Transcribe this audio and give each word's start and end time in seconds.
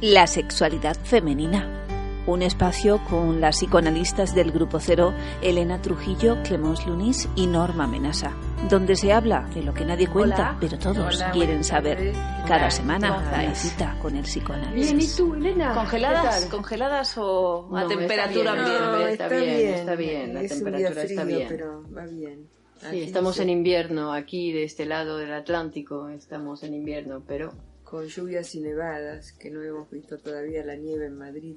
La 0.00 0.26
sexualidad 0.26 0.96
femenina. 1.02 1.76
Un 2.26 2.42
espacio 2.42 3.00
con 3.08 3.40
las 3.40 3.56
psicoanalistas 3.56 4.34
del 4.34 4.52
Grupo 4.52 4.78
Cero, 4.78 5.12
Elena 5.42 5.80
Trujillo, 5.82 6.36
Clemence 6.42 6.86
Lunis 6.86 7.28
y 7.34 7.46
Norma 7.46 7.86
Menasa, 7.86 8.32
donde 8.68 8.94
se 8.94 9.12
habla 9.12 9.48
de 9.54 9.62
lo 9.62 9.74
que 9.74 9.84
nadie 9.84 10.06
cuenta, 10.06 10.56
pero 10.60 10.78
todos 10.78 11.22
quieren 11.32 11.64
saber. 11.64 12.12
Cada 12.46 12.70
semana 12.70 13.30
hay 13.34 13.54
cita 13.54 13.96
con 14.00 14.16
el 14.16 14.22
psicoanálisis. 14.24 14.92
Bien, 14.92 15.00
¿y 15.00 15.16
tú, 15.16 15.34
Elena? 15.34 15.74
¿Congeladas. 15.74 16.46
¿Congeladas 16.46 17.18
o 17.18 17.74
a 17.74 17.82
No, 17.82 17.88
temperatura 17.88 18.52
está 18.52 18.62
bien, 18.62 18.82
ambiente? 18.82 19.12
está 19.12 19.28
bien, 19.28 19.74
está 19.74 19.94
bien, 19.96 20.34
la 20.34 20.40
es 20.42 20.52
un 20.52 20.58
día 20.58 20.64
temperatura 20.64 21.02
está 21.02 21.22
frío, 21.24 21.36
bien. 21.36 21.48
pero 21.48 21.84
va 21.96 22.06
bien. 22.06 22.48
Sí, 22.90 23.02
estamos 23.02 23.38
en 23.40 23.50
invierno, 23.50 24.12
aquí 24.12 24.52
de 24.52 24.64
este 24.64 24.86
lado 24.86 25.16
del 25.18 25.32
Atlántico 25.34 26.08
estamos 26.08 26.62
en 26.62 26.74
invierno, 26.74 27.22
pero 27.26 27.52
Con 27.90 28.06
lluvias 28.06 28.54
y 28.54 28.60
nevadas, 28.60 29.32
que 29.32 29.50
no 29.50 29.62
hemos 29.62 29.90
visto 29.90 30.16
todavía 30.16 30.64
la 30.64 30.76
nieve 30.76 31.06
en 31.06 31.18
Madrid. 31.18 31.56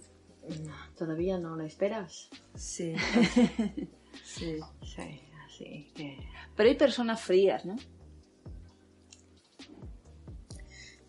todavía 0.98 1.38
no 1.38 1.56
la 1.56 1.66
esperas. 1.66 2.32
Sí. 2.56 2.96
sí. 4.24 4.58
Sí, 4.82 5.22
así 5.46 5.92
que... 5.94 6.18
Pero 6.56 6.70
hay 6.70 6.76
personas 6.76 7.22
frías, 7.22 7.66
¿no? 7.66 7.76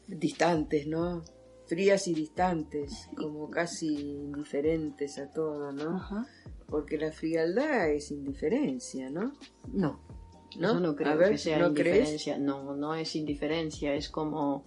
Distantes, 0.06 0.86
¿no? 0.86 1.24
Frías 1.66 2.06
y 2.06 2.12
distantes, 2.12 3.08
como 3.16 3.48
casi 3.48 3.94
indiferentes 3.96 5.18
a 5.18 5.30
todo, 5.30 5.72
¿no? 5.72 5.96
Ajá. 5.96 6.26
Porque 6.68 6.98
la 6.98 7.10
frialdad 7.10 7.88
es 7.90 8.10
indiferencia, 8.10 9.08
¿no? 9.08 9.32
No, 9.72 10.00
¿No? 10.58 10.74
Yo 10.74 10.80
no 10.80 10.94
creo 10.94 11.16
ver, 11.16 11.30
que 11.30 11.38
sea 11.38 11.58
¿no 11.58 11.72
crees? 11.72 11.96
indiferencia. 12.10 12.38
No, 12.38 12.76
no 12.76 12.94
es 12.94 13.16
indiferencia, 13.16 13.94
es 13.94 14.08
como 14.10 14.66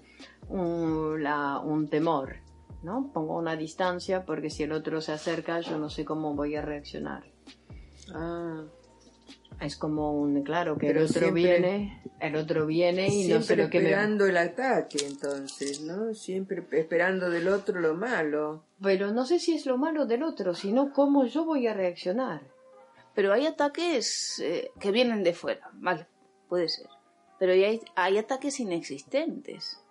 un, 0.49 1.21
la- 1.23 1.59
un 1.59 1.89
temor, 1.89 2.38
¿no? 2.84 3.12
Pongo 3.13 3.38
una 3.38 3.55
distancia 3.55 4.25
porque 4.25 4.49
si 4.49 4.63
el 4.63 4.71
otro 4.71 5.02
se 5.02 5.12
acerca 5.12 5.59
yo 5.62 5.77
no 5.77 5.89
sé 5.89 6.05
cómo 6.05 6.33
voy 6.36 6.55
a 6.55 6.61
reaccionar. 6.61 7.23
Ah, 8.14 8.64
Es 9.59 9.75
como 9.75 10.14
un, 10.14 10.44
claro, 10.44 10.78
que 10.78 10.86
Pero 10.88 11.00
el 11.00 11.06
otro 11.08 11.19
siempre- 11.22 11.41
viene, 11.44 12.03
el 12.19 12.36
otro 12.36 12.67
viene 12.67 13.08
y 13.08 13.28
no 13.28 13.41
sé 13.41 13.56
lo 13.56 13.69
que 13.72 13.80
me... 13.80 13.86
esperando 13.86 14.25
el 14.28 14.38
ataque, 14.38 15.00
entonces, 15.08 15.81
¿no? 15.81 16.14
Siempre 16.14 16.63
esperando 16.73 17.30
del 17.31 17.47
otro 17.47 17.80
lo 17.81 17.95
malo. 17.95 18.63
Pero 18.81 19.11
no 19.11 19.25
sé 19.25 19.39
si 19.39 19.56
es 19.56 19.66
lo 19.66 19.78
malo 19.80 20.06
del 20.06 20.22
otro, 20.22 20.53
sino 20.53 20.94
cómo 20.94 21.25
yo 21.25 21.44
voy 21.44 21.66
a 21.66 21.73
reaccionar. 21.73 22.41
Pero 23.16 23.34
hay 23.34 23.47
ataques 23.47 24.38
eh, 24.45 24.69
que 24.80 24.91
vienen 24.91 25.23
de 25.23 25.34
fuera, 25.34 25.72
vale, 25.73 26.06
puede 26.47 26.69
ser. 26.69 26.86
Pero 27.39 27.53
hay, 27.53 27.81
hay 27.95 28.17
ataques 28.19 28.59
inexistentes. 28.59 29.81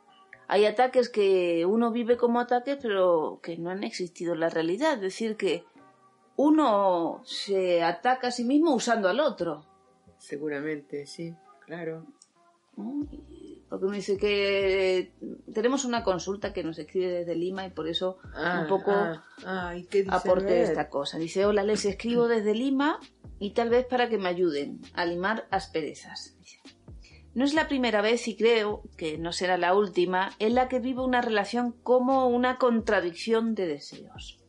Hay 0.48 0.64
ataques 0.66 1.08
que 1.08 1.66
uno 1.66 1.90
vive 1.90 2.16
como 2.16 2.38
ataques, 2.40 2.78
pero 2.80 3.40
que 3.42 3.56
no 3.58 3.70
han 3.70 3.82
existido 3.84 4.34
en 4.34 4.40
la 4.40 4.48
realidad. 4.48 4.94
Es 4.94 5.00
decir, 5.00 5.36
que 5.36 5.64
uno 6.36 7.22
se 7.24 7.82
ataca 7.82 8.28
a 8.28 8.30
sí 8.30 8.44
mismo 8.44 8.74
usando 8.74 9.08
al 9.08 9.20
otro. 9.20 9.64
Seguramente, 10.18 11.06
sí, 11.06 11.34
claro. 11.64 12.04
Y- 13.30 13.62
Porque 13.68 13.86
uno 13.86 13.94
dice 13.96 14.16
que 14.16 15.12
tenemos 15.52 15.84
una 15.84 16.04
consulta 16.04 16.52
que 16.52 16.62
nos 16.62 16.78
escribe 16.78 17.08
desde 17.10 17.34
Lima 17.34 17.66
y 17.66 17.70
por 17.70 17.88
eso 17.88 18.18
Ah, 18.34 18.60
un 18.62 18.68
poco 18.68 18.92
ah, 18.92 19.24
ah, 19.44 19.76
¿y 19.76 19.84
qué 19.86 20.04
dice? 20.04 20.14
A 20.14 20.18
aporte 20.18 20.62
esta 20.62 20.88
cosa. 20.88 21.18
Dice, 21.18 21.44
hola, 21.46 21.64
les 21.64 21.84
escribo 21.84 22.28
desde 22.28 22.54
Lima 22.54 23.00
y 23.40 23.54
tal 23.54 23.70
vez 23.70 23.84
para 23.86 24.08
que 24.08 24.18
me 24.18 24.28
ayuden 24.28 24.80
a 24.94 25.04
limar 25.04 25.48
asperezas. 25.50 26.36
No 27.36 27.44
es 27.44 27.52
la 27.52 27.68
primera 27.68 28.00
vez 28.00 28.28
y 28.28 28.34
creo 28.34 28.80
que 28.96 29.18
no 29.18 29.30
será 29.30 29.58
la 29.58 29.74
última 29.74 30.30
en 30.38 30.54
la 30.54 30.68
que 30.68 30.78
vivo 30.78 31.04
una 31.04 31.20
relación 31.20 31.72
como 31.82 32.28
una 32.28 32.56
contradicción 32.56 33.54
de 33.54 33.66
deseos. 33.66 34.40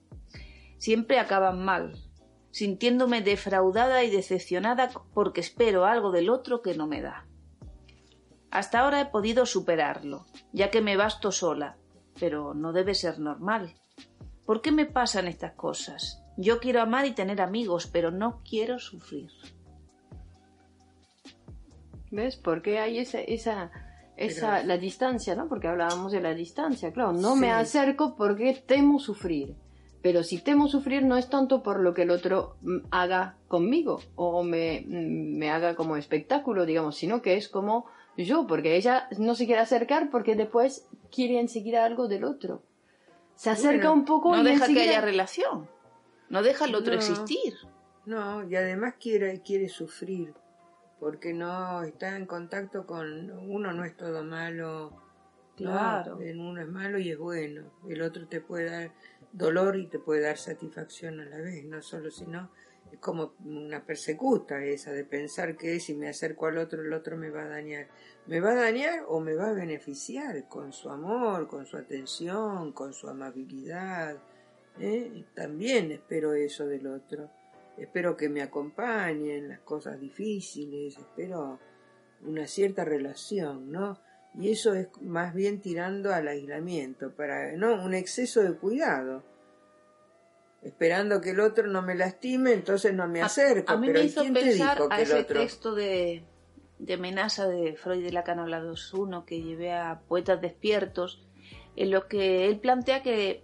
Siempre 0.78 1.20
acaban 1.20 1.66
mal, 1.66 2.02
sintiéndome 2.52 3.22
defraudada 3.22 4.06
y 4.06 4.10
decepcionada 4.10 4.90
porque 5.14 5.42
espero 5.42 5.84
algo 5.84 6.14
del 6.14 6.30
otro 6.30 6.62
que 6.62 6.76
no 6.76 6.88
me 6.88 7.02
da. 7.02 7.28
Hasta 8.52 8.80
ahora 8.80 9.02
he 9.02 9.06
podido 9.08 9.46
superarlo, 9.46 10.26
ya 10.54 10.72
que 10.72 10.80
me 10.80 10.96
basto 10.96 11.34
sola, 11.34 11.76
pero 12.18 12.54
no 12.54 12.72
debe 12.72 12.96
ser 12.96 13.20
normal. 13.20 13.76
¿Por 14.46 14.62
qué 14.62 14.72
me 14.72 14.86
pasan 14.86 15.28
estas 15.28 15.52
cosas? 15.56 16.24
Yo 16.38 16.62
quiero 16.62 16.82
amar 16.82 17.06
y 17.06 17.12
tener 17.12 17.42
amigos, 17.42 17.86
pero 17.92 18.12
no 18.12 18.42
quiero 18.50 18.80
sufrir. 18.80 19.30
¿Ves? 22.12 22.38
Porque 22.38 22.80
hay 22.80 23.00
esa, 23.00 23.20
esa, 23.20 23.72
esa, 24.16 24.64
la 24.64 24.78
distancia, 24.78 25.36
¿no? 25.36 25.48
Porque 25.48 25.68
hablábamos 25.68 26.12
de 26.12 26.22
la 26.22 26.34
distancia, 26.34 26.92
claro. 26.92 27.14
No 27.14 27.36
me 27.36 27.52
acerco 27.52 28.16
porque 28.16 28.54
temo 28.66 29.00
sufrir. 29.00 29.56
Pero 30.02 30.24
si 30.24 30.40
temo 30.40 30.68
sufrir 30.70 31.04
no 31.04 31.18
es 31.18 31.30
tanto 31.30 31.64
por 31.64 31.80
lo 31.80 31.94
que 31.94 32.04
el 32.04 32.12
otro 32.12 32.56
mm, 32.62 32.78
haga 32.92 33.36
conmigo 33.48 34.00
o 34.16 34.44
me, 34.44 34.86
mm, 34.88 35.38
me 35.38 35.50
haga 35.50 35.76
como 35.76 35.98
espectáculo, 35.98 36.66
digamos, 36.66 36.96
sino 36.96 37.22
que 37.22 37.36
es 37.36 37.50
como 37.50 37.86
yo, 38.16 38.48
porque 38.48 38.78
ella 38.78 39.08
no 39.18 39.36
se 39.36 39.46
quiere 39.46 39.62
acercar 39.62 40.10
porque 40.10 40.36
después 40.36 40.88
quiere 41.12 41.40
enseguida 41.40 41.84
algo 41.84 42.08
del 42.08 42.24
otro. 42.24 42.62
Se 43.36 43.50
acerca 43.50 43.90
Bueno, 43.90 43.94
un 44.02 44.06
poco 44.06 44.36
No 44.36 44.42
y 44.42 44.46
deja 44.46 44.66
que 44.66 44.72
enseguida... 44.72 44.92
haya 44.98 45.02
relación. 45.02 45.68
No 46.30 46.42
deja 46.42 46.66
al 46.66 46.76
otro 46.76 46.94
No. 46.94 47.00
existir. 47.00 47.54
No, 48.06 48.48
y 48.48 48.56
además 48.56 48.96
quiere, 49.00 49.42
quiere 49.42 49.68
sufrir, 49.68 50.34
porque 51.00 51.34
no 51.34 51.84
está 51.84 52.16
en 52.16 52.26
contacto 52.26 52.86
con 52.86 53.32
uno, 53.32 53.74
no 53.74 53.84
es 53.84 53.96
todo 53.96 54.24
malo. 54.24 55.04
Claro. 55.56 56.22
en 56.22 56.40
uno 56.40 56.62
es 56.62 56.68
malo 56.68 57.00
y 57.00 57.10
es 57.10 57.18
bueno. 57.18 57.64
El 57.90 58.04
otro 58.04 58.28
te 58.28 58.42
puede 58.42 58.70
dar 58.70 58.92
dolor 59.32 59.76
y 59.76 59.88
te 59.88 59.98
puede 59.98 60.22
dar 60.22 60.38
satisfacción 60.38 61.20
a 61.20 61.26
la 61.26 61.38
vez, 61.38 61.66
no 61.66 61.82
solo 61.82 62.12
sino 62.12 62.52
es 62.92 63.00
como 63.00 63.34
una 63.46 63.84
persecuta 63.84 64.64
esa 64.64 64.92
de 64.92 65.04
pensar 65.04 65.58
que 65.58 65.80
si 65.80 65.94
me 65.94 66.10
acerco 66.10 66.46
al 66.46 66.58
otro 66.58 66.82
el 66.82 66.94
otro 66.94 67.18
me 67.18 67.30
va 67.30 67.44
a 67.44 67.48
dañar. 67.48 67.88
¿Me 68.28 68.40
va 68.40 68.52
a 68.52 68.56
dañar 68.56 69.06
o 69.08 69.20
me 69.20 69.36
va 69.36 69.50
a 69.50 69.54
beneficiar 69.54 70.48
con 70.48 70.74
su 70.74 70.90
amor, 70.90 71.48
con 71.48 71.66
su 71.66 71.78
atención, 71.78 72.72
con 72.74 72.94
su 72.94 73.08
amabilidad? 73.08 74.18
¿eh? 74.80 75.26
También 75.34 75.92
espero 75.92 76.34
eso 76.34 76.66
del 76.66 76.88
otro. 76.88 77.30
Espero 77.78 78.18
que 78.18 78.30
me 78.30 78.42
acompañe 78.42 79.38
en 79.38 79.50
las 79.50 79.60
cosas 79.60 80.00
difíciles, 80.00 80.98
espero 80.98 81.60
una 82.22 82.48
cierta 82.48 82.84
relación, 82.84 83.72
¿no? 83.72 84.00
Y 84.40 84.52
eso 84.52 84.74
es 84.74 84.88
más 85.02 85.34
bien 85.34 85.62
tirando 85.62 86.14
al 86.14 86.28
aislamiento, 86.28 87.12
para 87.16 87.52
no 87.54 87.84
un 87.84 87.94
exceso 87.94 88.42
de 88.42 88.54
cuidado. 88.56 89.24
Esperando 90.64 91.22
que 91.22 91.32
el 91.32 91.40
otro 91.40 91.68
no 91.68 91.82
me 91.82 91.96
lastime, 91.96 92.54
entonces 92.54 92.94
no 92.94 93.08
me 93.08 93.22
acerco. 93.22 93.72
A, 93.72 93.78
mí 93.78 93.88
pero 93.88 94.00
me 94.00 94.06
hizo 94.06 94.22
¿quién 94.22 94.34
te 94.34 94.42
pensar 94.42 94.80
a 94.90 95.02
ese 95.02 95.20
otro? 95.22 95.40
texto 95.40 95.76
de, 95.76 96.24
de 96.80 96.94
amenaza 96.96 97.48
de 97.48 97.76
Freud 97.78 98.04
de 98.04 98.12
Lacan 98.12 98.40
habla 98.40 98.62
2.1 98.62 99.24
que 99.26 99.42
llevé 99.42 99.74
a 99.74 100.02
poetas 100.08 100.42
despiertos, 100.42 101.24
en 101.76 101.92
lo 101.92 102.08
que 102.08 102.48
él 102.48 102.60
plantea 102.60 103.04
que 103.04 103.44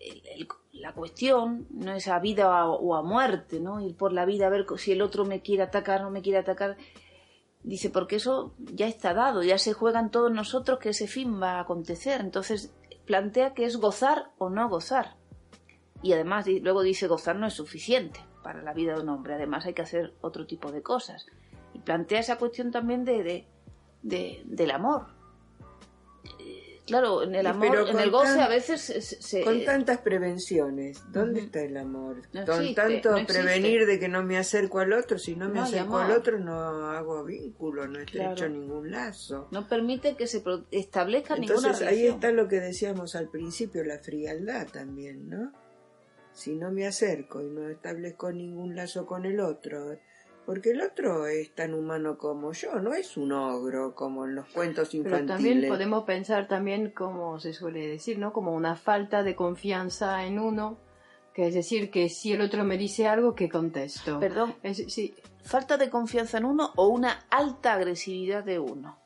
el- 0.00 0.22
el- 0.36 0.48
la 0.80 0.92
cuestión 0.94 1.66
no 1.70 1.92
es 1.92 2.08
a 2.08 2.18
vida 2.18 2.66
o 2.68 2.94
a, 2.94 3.02
muerte, 3.02 3.60
¿no? 3.60 3.80
Ir 3.80 3.96
por 3.96 4.12
la 4.12 4.24
vida 4.24 4.46
a 4.46 4.50
ver 4.50 4.66
si 4.76 4.92
el 4.92 5.02
otro 5.02 5.24
me 5.24 5.40
quiere 5.40 5.62
atacar 5.62 6.00
o 6.00 6.04
no 6.04 6.10
me 6.10 6.22
quiere 6.22 6.38
atacar. 6.38 6.76
Dice, 7.62 7.90
porque 7.90 8.16
eso 8.16 8.54
ya 8.58 8.86
está 8.86 9.14
dado, 9.14 9.42
ya 9.42 9.58
se 9.58 9.72
juegan 9.72 10.10
todos 10.10 10.30
nosotros 10.32 10.78
que 10.78 10.90
ese 10.90 11.06
fin 11.08 11.40
va 11.42 11.54
a 11.54 11.60
acontecer. 11.60 12.20
Entonces 12.20 12.72
plantea 13.04 13.54
que 13.54 13.64
es 13.64 13.76
gozar 13.76 14.30
o 14.38 14.48
no 14.50 14.68
gozar. 14.68 15.16
Y 16.02 16.12
además 16.12 16.46
luego 16.46 16.82
dice 16.82 17.08
gozar 17.08 17.36
no 17.36 17.46
es 17.46 17.54
suficiente 17.54 18.20
para 18.42 18.62
la 18.62 18.72
vida 18.72 18.94
de 18.94 19.00
un 19.02 19.08
hombre, 19.08 19.34
además 19.34 19.66
hay 19.66 19.74
que 19.74 19.82
hacer 19.82 20.14
otro 20.20 20.46
tipo 20.46 20.70
de 20.70 20.80
cosas. 20.82 21.26
Y 21.74 21.80
plantea 21.80 22.20
esa 22.20 22.38
cuestión 22.38 22.70
también 22.70 23.04
de, 23.04 23.22
de- 23.24 23.46
de- 24.02 24.42
del 24.46 24.70
amor. 24.70 25.17
Claro, 26.88 27.22
en 27.22 27.34
el 27.34 27.46
amor, 27.46 27.68
pero 27.70 27.88
en 27.88 27.98
el 28.00 28.10
goce 28.10 28.32
tan- 28.32 28.40
a 28.40 28.48
veces 28.48 28.80
se, 29.20 29.44
Con 29.44 29.64
tantas 29.64 29.98
prevenciones, 29.98 31.00
¿dónde 31.12 31.40
está 31.40 31.60
el 31.62 31.76
amor? 31.76 32.22
No 32.32 32.44
con 32.44 32.60
existe, 32.62 32.74
tanto 32.82 33.10
no 33.18 33.26
prevenir 33.26 33.86
de 33.86 33.98
que 34.00 34.08
no 34.08 34.22
me 34.24 34.36
acerco 34.38 34.80
al 34.80 34.92
otro, 34.92 35.18
si 35.18 35.36
no 35.36 35.48
me 35.48 35.56
No 35.56 35.62
acerco 35.64 35.98
al 35.98 36.10
otro 36.12 36.38
no 36.38 36.90
hago 36.90 37.22
vínculo, 37.24 37.86
no 37.86 37.98
estrecho 38.00 38.34
Claro. 38.34 38.48
ningún 38.48 38.90
lazo. 38.90 39.48
no 39.50 39.68
permite 39.68 40.16
que 40.16 40.26
se 40.26 40.42
establezca 40.70 41.34
Entonces 41.36 41.64
ninguna 41.64 41.88
ahí 41.90 41.96
relación. 41.96 42.14
está 42.14 42.30
lo 42.32 42.48
que 42.48 42.60
decíamos 42.60 43.14
al 43.14 43.28
principio, 43.28 43.84
la 43.84 43.98
frialdad 43.98 44.66
también, 44.68 45.28
¿no? 45.28 45.52
Si 46.32 46.54
no 46.54 46.70
me 46.70 46.86
acerco 46.86 47.42
y 47.42 47.50
no 47.50 47.68
establezco 47.68 48.30
ningún 48.32 48.76
lazo 48.76 49.06
con 49.06 49.24
el 49.24 49.40
otro, 49.40 49.98
porque 50.48 50.70
el 50.70 50.80
otro 50.80 51.26
es 51.26 51.54
tan 51.54 51.74
humano 51.74 52.16
como 52.16 52.54
yo, 52.54 52.76
no 52.76 52.94
es 52.94 53.18
un 53.18 53.32
ogro 53.32 53.94
como 53.94 54.24
en 54.24 54.34
los 54.34 54.46
cuentos 54.46 54.88
Pero 54.92 55.02
infantiles. 55.04 55.36
también 55.36 55.68
podemos 55.68 56.04
pensar 56.04 56.48
también, 56.48 56.90
como 56.92 57.38
se 57.38 57.52
suele 57.52 57.86
decir, 57.86 58.18
¿no? 58.18 58.32
Como 58.32 58.54
una 58.54 58.74
falta 58.74 59.22
de 59.22 59.36
confianza 59.36 60.24
en 60.24 60.38
uno, 60.38 60.78
que 61.34 61.48
es 61.48 61.52
decir, 61.52 61.90
que 61.90 62.08
si 62.08 62.32
el 62.32 62.40
otro 62.40 62.64
me 62.64 62.78
dice 62.78 63.06
algo, 63.06 63.34
que 63.34 63.50
contesto. 63.50 64.18
Perdón, 64.20 64.54
Es- 64.62 64.86
sí, 64.88 65.14
falta 65.44 65.76
de 65.76 65.90
confianza 65.90 66.38
en 66.38 66.46
uno 66.46 66.72
o 66.76 66.88
una 66.88 67.26
alta 67.28 67.74
agresividad 67.74 68.42
de 68.42 68.58
uno. 68.58 68.98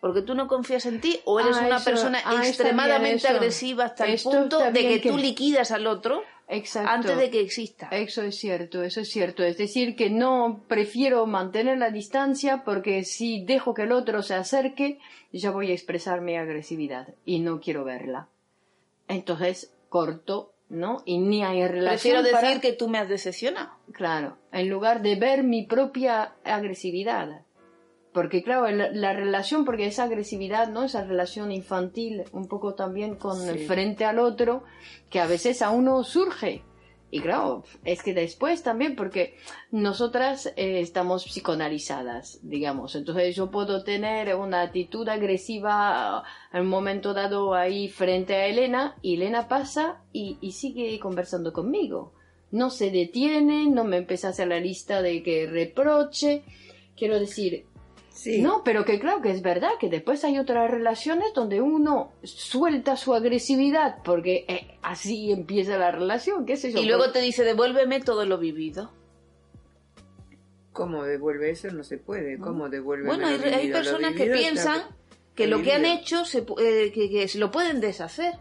Porque 0.00 0.22
tú 0.22 0.34
no 0.34 0.48
confías 0.48 0.86
en 0.86 1.00
ti 1.00 1.20
o 1.24 1.38
eres 1.38 1.56
Ah, 1.56 1.66
una 1.68 1.76
eso- 1.76 1.84
persona 1.84 2.18
ah, 2.24 2.44
extremadamente 2.44 3.28
agresiva 3.28 3.84
hasta 3.84 4.06
el 4.06 4.14
Esto 4.14 4.30
punto 4.30 4.58
de 4.58 4.72
que, 4.72 5.00
que- 5.00 5.08
tú 5.08 5.16
liquidas 5.18 5.70
al 5.70 5.86
otro 5.86 6.22
Exacto. 6.50 6.90
antes 6.90 7.16
de 7.18 7.30
que 7.30 7.40
exista. 7.40 7.88
Eso 7.90 8.22
es 8.22 8.36
cierto, 8.36 8.82
eso 8.82 9.00
es 9.00 9.10
cierto. 9.10 9.42
Es 9.44 9.58
decir, 9.58 9.94
que 9.96 10.08
no 10.10 10.64
prefiero 10.66 11.26
mantener 11.26 11.76
la 11.78 11.90
distancia 11.90 12.62
porque 12.64 13.04
si 13.04 13.44
dejo 13.44 13.74
que 13.74 13.82
el 13.82 13.92
otro 13.92 14.22
se 14.22 14.34
acerque, 14.34 14.98
ya 15.32 15.50
voy 15.50 15.70
a 15.70 15.74
expresar 15.74 16.20
mi 16.22 16.36
agresividad 16.36 17.14
y 17.26 17.40
no 17.40 17.60
quiero 17.60 17.84
verla. 17.84 18.28
Entonces, 19.08 19.72
corto, 19.88 20.52
¿no? 20.68 21.02
Y 21.04 21.18
ni 21.18 21.42
hay 21.44 21.60
relación. 21.66 21.90
Prefiero 21.92 22.22
decir 22.22 22.34
para- 22.40 22.60
que 22.60 22.72
tú 22.72 22.88
me 22.88 22.98
has 22.98 23.08
decepcionado. 23.08 23.70
Claro, 23.92 24.36
en 24.52 24.68
lugar 24.68 25.02
de 25.02 25.16
ver 25.16 25.42
mi 25.44 25.64
propia 25.66 26.34
agresividad. 26.44 27.42
Porque 28.18 28.42
claro, 28.42 28.66
el- 28.66 29.00
la, 29.00 29.12
relación, 29.12 29.64
porque 29.64 29.86
esa 29.86 30.02
agresividad, 30.02 30.66
¿no? 30.70 30.82
Esa 30.82 31.04
relación 31.04 31.52
infantil, 31.52 32.24
un 32.32 32.48
poco 32.48 32.74
también 32.74 33.14
con 33.14 33.36
Sí. 33.40 33.58
frente 33.60 34.04
al 34.04 34.18
otro, 34.18 34.64
que 35.08 35.20
a 35.20 35.28
veces 35.28 35.62
a 35.62 35.70
uno 35.70 36.02
surge. 36.02 36.62
Y 37.12 37.20
claro, 37.20 37.62
es 37.84 38.02
que 38.02 38.14
después 38.14 38.64
también, 38.64 38.96
porque 38.96 39.36
nosotras 39.70 40.46
eh, 40.56 40.80
estamos 40.80 41.26
psicoanalizadas, 41.26 42.40
digamos. 42.42 42.96
Entonces 42.96 43.36
yo 43.36 43.52
puedo 43.52 43.84
tener 43.84 44.34
una 44.34 44.62
actitud 44.62 45.08
agresiva 45.08 46.24
en 46.52 46.62
un 46.62 46.66
momento 46.68 47.14
dado 47.14 47.54
ahí 47.54 47.88
frente 47.88 48.34
a 48.34 48.46
Elena, 48.46 48.96
y 49.00 49.14
Elena 49.14 49.46
pasa 49.46 50.02
y, 50.12 50.38
y 50.40 50.50
sigue 50.52 50.98
conversando 50.98 51.52
conmigo. 51.52 52.12
No 52.50 52.68
se 52.70 52.90
detiene, 52.90 53.66
no 53.70 53.84
me 53.84 53.98
empieza 53.98 54.26
a 54.26 54.30
hacer 54.30 54.48
la 54.48 54.58
lista 54.58 55.02
de 55.02 55.22
que 55.22 55.46
reproche. 55.46 56.42
Quiero 56.96 57.20
decir, 57.20 57.64
Sí. 58.18 58.42
no, 58.42 58.64
pero 58.64 58.84
que 58.84 58.98
claro 58.98 59.22
que 59.22 59.30
es 59.30 59.42
verdad 59.42 59.70
que 59.78 59.88
después 59.88 60.24
hay 60.24 60.40
otras 60.40 60.68
relaciones 60.68 61.32
donde 61.34 61.60
uno 61.60 62.10
suelta 62.24 62.96
su 62.96 63.14
agresividad 63.14 64.02
porque 64.02 64.44
eh, 64.48 64.76
así 64.82 65.30
empieza 65.30 65.78
la 65.78 65.92
relación, 65.92 66.44
qué 66.44 66.56
sé 66.56 66.72
yo. 66.72 66.80
Y 66.80 66.86
luego 66.86 67.12
te 67.12 67.20
dice, 67.20 67.44
devuélveme 67.44 68.00
todo 68.00 68.26
lo 68.26 68.38
vivido. 68.38 68.90
¿Cómo 70.72 71.04
devuelve 71.04 71.50
eso? 71.50 71.68
No 71.70 71.84
se 71.84 71.98
puede. 71.98 72.38
¿Cómo 72.38 72.68
devuelve 72.68 73.06
Bueno, 73.06 73.28
hay, 73.28 73.38
lo 73.38 73.44
hay 73.56 73.70
personas 73.70 74.14
que 74.14 74.26
piensan 74.26 74.82
que 75.36 75.46
lo 75.46 75.62
que 75.62 75.72
han 75.72 75.84
hecho 75.84 76.24
se, 76.24 76.38
eh, 76.60 76.90
que, 76.92 77.08
que 77.10 77.28
se 77.28 77.38
lo 77.38 77.52
pueden 77.52 77.80
deshacer, 77.80 78.34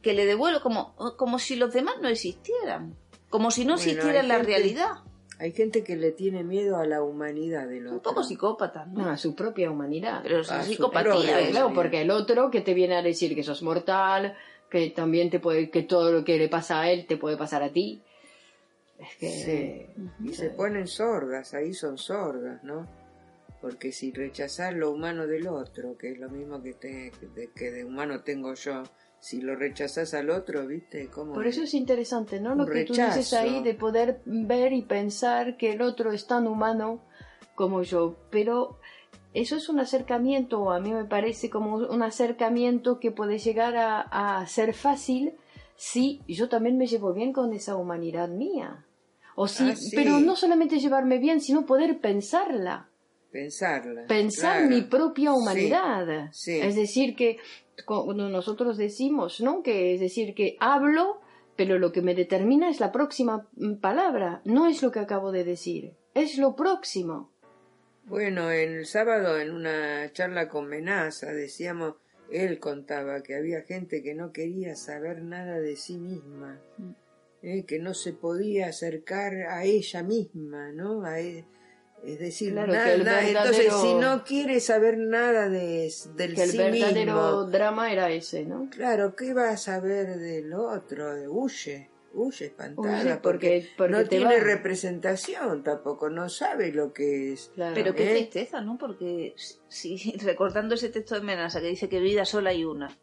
que 0.00 0.12
le 0.12 0.26
devuelvo 0.26 0.60
como, 0.60 0.94
como 1.16 1.40
si 1.40 1.56
los 1.56 1.72
demás 1.72 1.96
no 2.00 2.08
existieran, 2.08 2.94
como 3.30 3.50
si 3.50 3.64
no 3.64 3.74
Bueno, 3.74 3.90
existiera 3.90 4.22
la 4.22 4.34
gente- 4.36 4.50
realidad. 4.52 4.90
Hay 5.38 5.52
gente 5.52 5.82
que 5.82 5.96
le 5.96 6.12
tiene 6.12 6.44
miedo 6.44 6.76
a 6.76 6.86
la 6.86 7.02
humanidad 7.02 7.68
del 7.68 7.86
otro. 7.86 7.96
Un 7.96 8.02
poco 8.02 8.22
psicópata, 8.22 8.86
¿no? 8.86 9.02
No, 9.04 9.10
a 9.10 9.16
su 9.16 9.34
propia 9.34 9.70
humanidad. 9.70 10.20
Pero 10.22 10.40
es 10.40 10.48
psicopatía. 10.48 11.50
claro, 11.50 11.72
porque 11.74 12.02
el 12.02 12.10
otro 12.10 12.50
que 12.50 12.60
te 12.60 12.72
viene 12.74 12.96
a 12.96 13.02
decir 13.02 13.34
que 13.34 13.42
sos 13.42 13.62
mortal, 13.62 14.36
que 14.70 14.90
también 14.90 15.30
te 15.30 15.40
puede, 15.40 15.70
que 15.70 15.82
todo 15.82 16.12
lo 16.12 16.24
que 16.24 16.38
le 16.38 16.48
pasa 16.48 16.80
a 16.82 16.90
él 16.90 17.06
te 17.06 17.16
puede 17.16 17.36
pasar 17.36 17.62
a 17.62 17.72
ti. 17.72 18.02
Es 18.98 19.16
que 19.16 19.28
Sí. 19.30 20.04
Y 20.24 20.34
se 20.34 20.50
ponen 20.50 20.86
sordas, 20.86 21.52
ahí 21.54 21.74
son 21.74 21.98
sordas, 21.98 22.62
¿no? 22.62 22.86
Porque 23.60 23.92
si 23.92 24.12
rechazar 24.12 24.74
lo 24.74 24.90
humano 24.92 25.26
del 25.26 25.48
otro, 25.48 25.96
que 25.98 26.12
es 26.12 26.18
lo 26.18 26.28
mismo 26.28 26.62
que, 26.62 26.74
te- 26.74 27.12
que 27.56 27.70
de 27.70 27.84
humano 27.84 28.20
tengo 28.20 28.54
yo, 28.54 28.82
si 29.26 29.40
lo 29.40 29.56
rechazas 29.56 30.12
al 30.12 30.28
otro, 30.28 30.66
¿viste? 30.66 31.08
¿Cómo? 31.08 31.32
Por 31.32 31.46
eso 31.46 31.62
es 31.62 31.72
interesante, 31.72 32.40
¿no? 32.40 32.54
Lo 32.54 32.66
que 32.66 32.84
tú 32.84 32.92
dices 32.92 33.32
ahí 33.32 33.62
de 33.62 33.72
poder 33.72 34.20
ver 34.26 34.74
y 34.74 34.82
pensar 34.82 35.56
que 35.56 35.72
el 35.72 35.80
otro 35.80 36.12
es 36.12 36.26
tan 36.26 36.46
humano 36.46 37.00
como 37.54 37.82
yo. 37.82 38.16
Pero 38.30 38.78
eso 39.32 39.56
es 39.56 39.70
un 39.70 39.80
acercamiento, 39.80 40.70
a 40.70 40.78
mí 40.78 40.92
me 40.92 41.06
parece 41.06 41.48
como 41.48 41.76
un 41.76 42.02
acercamiento 42.02 43.00
que 43.00 43.10
puede 43.12 43.38
llegar 43.38 43.76
a, 43.76 44.00
a 44.40 44.46
ser 44.46 44.74
fácil 44.74 45.32
si 45.76 46.20
yo 46.28 46.50
también 46.50 46.76
me 46.76 46.86
llevo 46.86 47.14
bien 47.14 47.32
con 47.32 47.54
esa 47.54 47.76
humanidad 47.76 48.28
mía. 48.28 48.84
O 49.36 49.48
si, 49.48 49.70
Ah, 49.70 49.74
sí. 49.74 49.96
pero 49.96 50.20
no 50.20 50.36
solamente 50.36 50.78
llevarme 50.78 51.18
bien, 51.18 51.40
sino 51.40 51.64
poder 51.66 51.98
pensarla 51.98 52.90
Pensarla. 53.32 54.06
pensar 54.06 54.58
claro. 54.58 54.68
mi 54.76 54.82
propia 54.82 55.30
Sí, 55.32 55.36
humanidad. 55.36 56.28
sí. 56.32 56.60
Es 56.60 56.76
decir, 56.76 57.16
que 57.16 57.38
cuando 57.84 58.28
nosotros 58.28 58.76
decimos, 58.76 59.40
¿no? 59.40 59.62
Que 59.62 59.94
es 59.94 60.00
decir, 60.00 60.34
que 60.34 60.56
hablo, 60.60 61.20
pero 61.56 61.78
lo 61.78 61.92
que 61.92 62.02
me 62.02 62.14
determina 62.14 62.68
es 62.68 62.80
la 62.80 62.92
próxima 62.92 63.48
mm, 63.56 63.74
palabra, 63.74 64.40
no 64.44 64.66
es 64.66 64.82
lo 64.82 64.90
que 64.90 65.00
acabo 65.00 65.32
de 65.32 65.44
decir, 65.44 65.92
es 66.14 66.38
lo 66.38 66.56
próximo. 66.56 67.30
Bueno, 68.06 68.50
el 68.50 68.84
sábado 68.86 69.38
en 69.38 69.50
una 69.50 70.12
charla 70.12 70.48
con 70.48 70.66
Menaza 70.66 71.32
decíamos, 71.32 71.94
él 72.30 72.58
contaba 72.58 73.22
que 73.22 73.34
había 73.34 73.62
gente 73.62 74.02
que 74.02 74.14
no 74.14 74.32
quería 74.32 74.76
saber 74.76 75.22
nada 75.22 75.58
de 75.60 75.76
sí 75.76 75.96
misma, 75.96 76.58
Mm. 76.78 76.90
eh, 77.42 77.64
que 77.66 77.78
no 77.78 77.94
se 77.94 78.12
podía 78.12 78.68
acercar 78.68 79.34
a 79.48 79.64
ella 79.64 80.02
misma, 80.02 80.72
¿no? 80.72 81.04
A 81.04 81.20
e- 81.20 81.44
es 82.06 82.18
decir, 82.18 82.52
Claro, 82.52 82.72
nada, 82.72 83.26
entonces 83.28 83.72
si 83.80 83.94
no 83.94 84.24
quiere 84.24 84.60
saber 84.60 84.98
nada 84.98 85.48
de, 85.48 85.90
del 86.16 86.34
Que 86.34 86.42
el 86.42 86.50
sí 86.50 86.58
verdadero 86.58 87.12
mismo, 87.14 87.44
drama 87.44 87.92
era 87.92 88.10
ese, 88.10 88.44
¿no? 88.44 88.68
claro, 88.70 89.14
¿qué 89.16 89.32
va 89.34 89.50
a 89.50 89.56
saber 89.56 90.18
del 90.18 90.52
otro? 90.52 91.06
Huye, 91.30 91.90
huye 92.12 92.46
espantada, 92.46 93.02
Huye 93.02 93.16
porque- 93.22 93.68
porque 93.76 93.92
no 93.92 93.98
te 94.02 94.08
tiene 94.08 94.36
va. 94.38 94.40
representación 94.44 95.62
tampoco, 95.62 96.10
no 96.10 96.28
sabe 96.28 96.72
lo 96.72 96.92
que 96.92 97.32
es. 97.32 97.50
Claro. 97.54 97.74
Pero 97.74 97.94
qué 97.94 98.10
¿Eh? 98.12 98.14
tristeza, 98.16 98.60
¿no? 98.60 98.76
Porque 98.78 99.34
si, 99.68 99.96
recordando 100.24 100.74
ese 100.74 100.90
texto 100.90 101.14
de 101.14 101.22
Menasa 101.22 101.60
que 101.60 101.68
dice 101.68 101.88
que 101.88 102.00
vida 102.00 102.24
sola 102.24 102.50
hay 102.50 102.64
una 102.64 102.96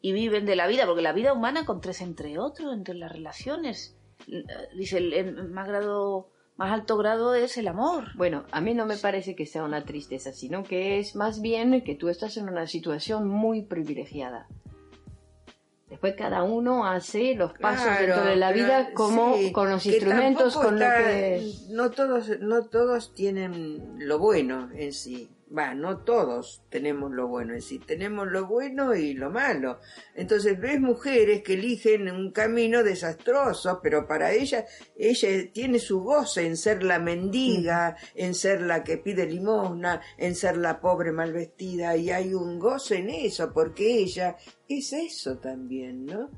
y 0.00 0.12
viven 0.12 0.46
de 0.46 0.56
la 0.56 0.66
vida, 0.66 0.84
porque 0.86 1.00
la 1.02 1.12
vida 1.12 1.32
humana 1.32 1.60
acontece 1.60 2.04
entre 2.04 2.38
otros, 2.38 2.72
entre 2.74 2.94
las 2.94 3.10
relaciones. 3.12 3.96
Dice, 4.76 4.98
el, 4.98 5.12
el 5.12 5.48
más 5.48 5.66
grado, 5.68 6.30
más 6.62 6.72
alto 6.72 6.96
grado 6.96 7.34
es 7.34 7.56
el 7.58 7.66
amor. 7.68 8.04
Bueno, 8.14 8.44
a 8.52 8.60
mí 8.60 8.72
no 8.74 8.86
me 8.86 8.96
parece 8.96 9.34
que 9.34 9.46
sea 9.46 9.64
una 9.64 9.84
tristeza, 9.84 10.32
sino 10.32 10.62
que 10.62 10.98
es 11.00 11.16
más 11.16 11.40
bien 11.40 11.82
que 11.82 11.94
tú 11.96 12.08
estás 12.08 12.36
en 12.36 12.48
una 12.48 12.66
situación 12.68 13.28
muy 13.28 13.62
privilegiada. 13.62 14.46
Después 15.88 16.14
cada 16.16 16.42
uno 16.44 16.86
hace 16.86 17.34
los 17.34 17.52
pasos 17.52 17.84
Claro, 17.84 18.06
dentro 18.14 18.24
de 18.24 18.36
la 18.36 18.52
vida 18.52 18.92
como 18.94 19.36
sí, 19.36 19.52
con 19.52 19.68
los 19.70 19.84
instrumentos, 19.84 20.54
con 20.56 20.78
lo 20.78 20.84
está- 20.86 20.96
que... 20.96 21.52
No 21.70 21.90
todos, 21.90 22.30
no 22.40 22.64
todos 22.66 23.12
tienen 23.12 23.96
lo 23.98 24.18
bueno 24.18 24.70
en 24.74 24.92
sí. 24.92 25.28
Va, 25.56 25.74
no 25.74 25.98
todos 25.98 26.64
tenemos 26.70 27.12
lo 27.12 27.28
bueno 27.28 27.52
en 27.52 27.60
sí. 27.60 27.78
Tenemos 27.78 28.26
lo 28.26 28.46
bueno 28.46 28.94
y 28.94 29.12
lo 29.12 29.30
malo. 29.30 29.80
Entonces 30.14 30.58
ves 30.58 30.80
mujeres 30.80 31.42
que 31.42 31.54
eligen 31.54 32.10
un 32.10 32.32
camino 32.32 32.82
desastroso, 32.82 33.80
pero 33.82 34.06
para 34.06 34.32
ella, 34.32 34.64
ella 34.96 35.28
tiene 35.52 35.78
su 35.78 36.00
goce 36.00 36.46
en 36.46 36.56
ser 36.56 36.82
la 36.82 36.98
mendiga, 36.98 37.96
en 38.14 38.34
ser 38.34 38.62
la 38.62 38.82
que 38.82 38.96
pide 38.96 39.26
limosna, 39.26 40.00
en 40.16 40.34
ser 40.34 40.56
la 40.56 40.80
pobre 40.80 41.12
mal 41.12 41.34
vestida, 41.34 41.96
y 41.96 42.10
hay 42.10 42.32
un 42.32 42.58
goce 42.58 42.98
en 42.98 43.10
eso, 43.10 43.52
porque 43.52 43.98
ella 43.98 44.36
es 44.68 44.92
eso 44.94 45.36
también, 45.36 46.06
¿no? 46.06 46.30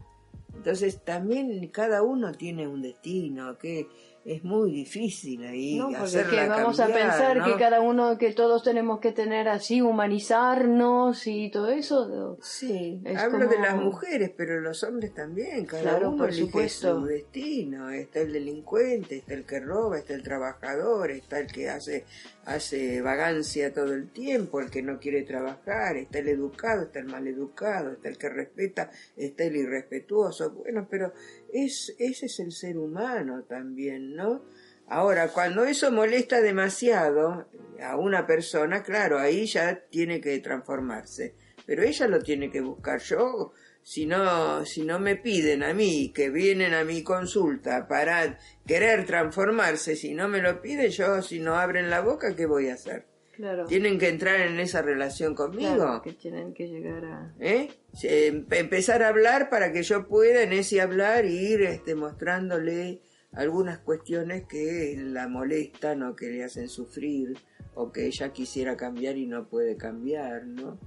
Entonces 0.54 1.04
también 1.04 1.68
cada 1.68 2.02
uno 2.02 2.32
tiene 2.32 2.66
un 2.66 2.82
destino 2.82 3.58
que 3.58 3.88
es 4.24 4.42
muy 4.42 4.72
difícil 4.72 5.44
ahí 5.44 5.76
No, 5.78 5.90
porque 5.90 6.24
que 6.30 6.48
vamos 6.48 6.80
a 6.80 6.86
pensar 6.86 7.36
¿no? 7.36 7.44
que 7.44 7.56
cada 7.58 7.80
uno, 7.80 8.16
que 8.16 8.32
todos 8.32 8.62
tenemos 8.62 9.00
que 9.00 9.12
tener 9.12 9.48
así, 9.48 9.82
humanizarnos 9.82 11.26
y 11.26 11.50
todo 11.50 11.68
eso. 11.68 12.38
Sí, 12.40 13.00
Es 13.04 13.18
hablo 13.18 13.46
de 13.48 13.58
las 13.58 13.76
mujeres, 13.76 14.32
pero 14.36 14.60
los 14.60 14.82
hombres 14.82 15.12
también, 15.14 15.66
cada 15.66 15.82
Claro, 15.82 16.08
uno 16.08 16.18
por 16.18 16.28
elige 16.30 16.46
supuesto. 16.46 17.00
su 17.00 17.06
destino, 17.06 17.90
está 17.90 18.20
el 18.20 18.32
delincuente, 18.32 19.16
está 19.16 19.34
el 19.34 19.44
que 19.44 19.60
roba, 19.60 19.98
está 19.98 20.14
el 20.14 20.22
trabajador, 20.22 21.10
está 21.10 21.38
el 21.40 21.46
que 21.48 21.68
hace, 21.68 22.04
hace 22.46 23.02
vagancia 23.02 23.72
todo 23.72 23.92
el 23.92 24.10
tiempo, 24.10 24.60
el 24.60 24.70
que 24.70 24.82
no 24.82 24.98
quiere 24.98 25.22
trabajar, 25.22 25.96
está 25.96 26.18
el 26.20 26.28
educado, 26.28 26.82
está 26.84 26.98
el 26.98 27.06
maleducado, 27.06 27.92
está 27.92 28.08
el 28.08 28.18
que 28.18 28.28
respeta, 28.28 28.90
está 29.16 29.44
el 29.44 29.56
irrespetuoso, 29.56 30.50
bueno, 30.52 30.86
pero 30.90 31.12
es, 31.52 31.94
ese 31.98 32.26
es 32.26 32.40
el 32.40 32.52
ser 32.52 32.78
humano 32.78 33.42
también, 33.44 34.13
¿no? 34.14 34.44
Ahora, 34.86 35.28
cuando 35.28 35.64
eso 35.64 35.90
molesta 35.90 36.40
demasiado 36.40 37.46
a 37.82 37.96
una 37.96 38.26
persona, 38.26 38.82
claro, 38.82 39.18
ahí 39.18 39.46
ya 39.46 39.80
tiene 39.90 40.20
que 40.20 40.38
transformarse. 40.40 41.34
Pero 41.66 41.82
ella 41.82 42.06
lo 42.08 42.20
tiene 42.20 42.50
que 42.50 42.60
buscar. 42.60 43.00
Yo, 43.00 43.52
si 43.82 44.04
no, 44.06 44.64
si 44.66 44.82
no 44.82 44.98
me 44.98 45.16
piden 45.16 45.62
a 45.62 45.72
mí, 45.72 46.12
que 46.14 46.28
vienen 46.28 46.74
a 46.74 46.84
mi 46.84 47.02
consulta 47.02 47.88
para 47.88 48.38
querer 48.66 49.06
transformarse, 49.06 49.96
si 49.96 50.14
no 50.14 50.28
me 50.28 50.42
lo 50.42 50.60
piden, 50.60 50.90
yo, 50.90 51.22
si 51.22 51.40
no 51.40 51.56
abren 51.56 51.88
la 51.88 52.00
boca, 52.00 52.36
¿qué 52.36 52.44
voy 52.44 52.68
a 52.68 52.74
hacer? 52.74 53.06
Claro. 53.32 53.64
Tienen 53.64 53.98
que 53.98 54.08
entrar 54.08 54.40
en 54.40 54.60
esa 54.60 54.82
relación 54.82 55.34
conmigo. 55.34 55.74
Claro, 55.74 56.02
que 56.02 56.12
tienen 56.12 56.54
que 56.54 56.68
llegar 56.68 57.04
a... 57.04 57.34
¿Eh? 57.40 57.68
Em- 58.02 58.46
empezar 58.50 59.02
a 59.02 59.08
hablar 59.08 59.50
para 59.50 59.72
que 59.72 59.82
yo 59.82 60.06
pueda 60.06 60.42
en 60.42 60.52
ese 60.52 60.80
hablar 60.80 61.24
ir 61.24 61.62
este, 61.62 61.96
mostrándole 61.96 63.00
algunas 63.36 63.78
cuestiones 63.78 64.44
que 64.46 64.96
la 64.98 65.28
molestan 65.28 66.02
o 66.02 66.14
que 66.16 66.30
le 66.30 66.44
hacen 66.44 66.68
sufrir 66.68 67.36
o 67.74 67.90
que 67.92 68.06
ella 68.06 68.32
quisiera 68.32 68.76
cambiar 68.76 69.16
y 69.16 69.26
no 69.26 69.48
puede 69.48 69.76
cambiar, 69.76 70.46
¿no? 70.46 70.78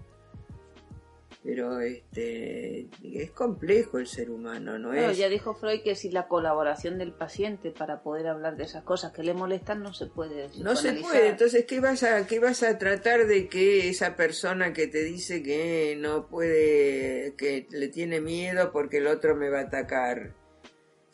pero 1.48 1.80
este 1.80 2.90
es 3.04 3.32
complejo 3.32 4.00
el 4.00 4.08
ser 4.08 4.30
humano, 4.30 4.78
¿no 4.78 4.92
Claro, 4.92 5.12
es? 5.12 5.18
ya 5.18 5.30
dijo 5.30 5.54
Freud 5.54 5.82
que 5.82 5.96
sin 5.96 6.14
la 6.14 6.28
colaboración 6.28 6.98
del 6.98 7.14
paciente 7.14 7.72
para 7.72 8.02
poder 8.02 8.28
hablar 8.28 8.58
de 8.58 8.66
esas 8.66 8.84
cosas 8.84 9.14
que 9.14 9.24
le 9.24 9.34
molestan 9.34 9.82
no 9.82 9.94
se 9.94 10.08
puede 10.08 10.50
No 10.58 10.76
se 10.76 10.92
puede, 10.96 11.30
entonces 11.30 11.64
¿qué 11.66 11.80
vas 11.80 12.04
a 12.04 12.28
qué 12.28 12.40
vas 12.42 12.64
a 12.64 12.78
tratar 12.78 13.28
de 13.28 13.48
que 13.48 13.88
esa 13.88 14.18
persona 14.18 14.74
que 14.74 14.88
te 14.88 15.04
dice 15.06 15.42
que 15.42 15.96
no 15.98 16.28
puede 16.28 17.34
que 17.38 17.66
le 17.72 17.88
tiene 17.88 18.20
miedo 18.20 18.74
porque 18.74 18.98
el 18.98 19.08
otro 19.08 19.34
me 19.38 19.50
va 19.50 19.60
a 19.60 19.64
atacar? 19.64 20.34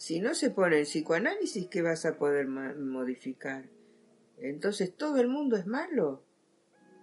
Si 0.04 0.20
no 0.20 0.36
se 0.36 0.50
pone 0.50 0.80
el 0.80 0.86
psicoanálisis, 0.86 1.68
¿qué 1.68 1.82
vas 1.82 2.06
a 2.06 2.18
poder 2.18 2.46
modificar? 2.46 3.64
Entonces 4.38 4.94
todo 4.94 5.22
el 5.22 5.30
mundo 5.30 5.56
es 5.56 5.66
malo. 5.66 6.22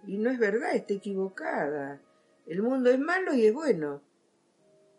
Y 0.05 0.19
no 0.19 0.29
es 0.29 0.37
verdad, 0.37 0.75
está 0.75 0.93
equivocada. 0.93 1.99
El 2.45 2.61
mundo 2.61 2.91
es 2.91 2.99
malo 2.99 3.33
y 3.33 3.47
es 3.47 3.55
bueno. 3.55 4.03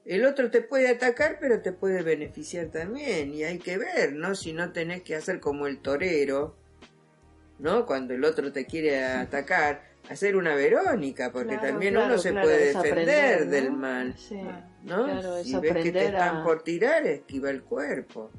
El 0.04 0.24
otro 0.24 0.50
te 0.50 0.62
puede 0.62 0.88
atacar, 0.88 1.38
pero 1.40 1.62
te 1.62 1.70
puede 1.70 2.02
beneficiar 2.02 2.72
también. 2.72 3.34
Y 3.34 3.44
hay 3.44 3.60
que 3.60 3.78
ver, 3.78 4.14
¿no? 4.14 4.34
Si 4.34 4.52
no 4.52 4.72
tenés 4.72 5.02
que 5.02 5.14
hacer 5.14 5.38
como 5.38 5.68
el 5.68 5.78
torero, 5.78 6.56
¿no? 7.60 7.86
Cuando 7.86 8.14
el 8.14 8.24
otro 8.24 8.50
te 8.50 8.66
quiere 8.66 9.04
atacar, 9.04 9.84
hacer 10.10 10.34
una 10.34 10.56
Verónica, 10.56 11.30
porque 11.30 11.56
Claro, 11.56 11.68
también 11.68 11.94
claro, 11.94 12.14
uno 12.14 12.18
se 12.18 12.30
claro, 12.30 12.48
puede 12.48 12.74
defender 12.74 13.46
del 13.46 13.70
mal, 13.70 14.18
Sí. 14.18 14.40
¿No? 14.84 15.04
Claro, 15.04 15.36
es 15.36 15.46
si 15.46 15.56
ves 15.58 15.72
que 15.82 15.92
te 15.92 16.06
están 16.06 16.38
a- 16.38 16.44
por 16.44 16.62
tirar, 16.62 17.06
esquiva 17.06 17.50
el 17.50 17.62
cuerpo. 17.62 18.30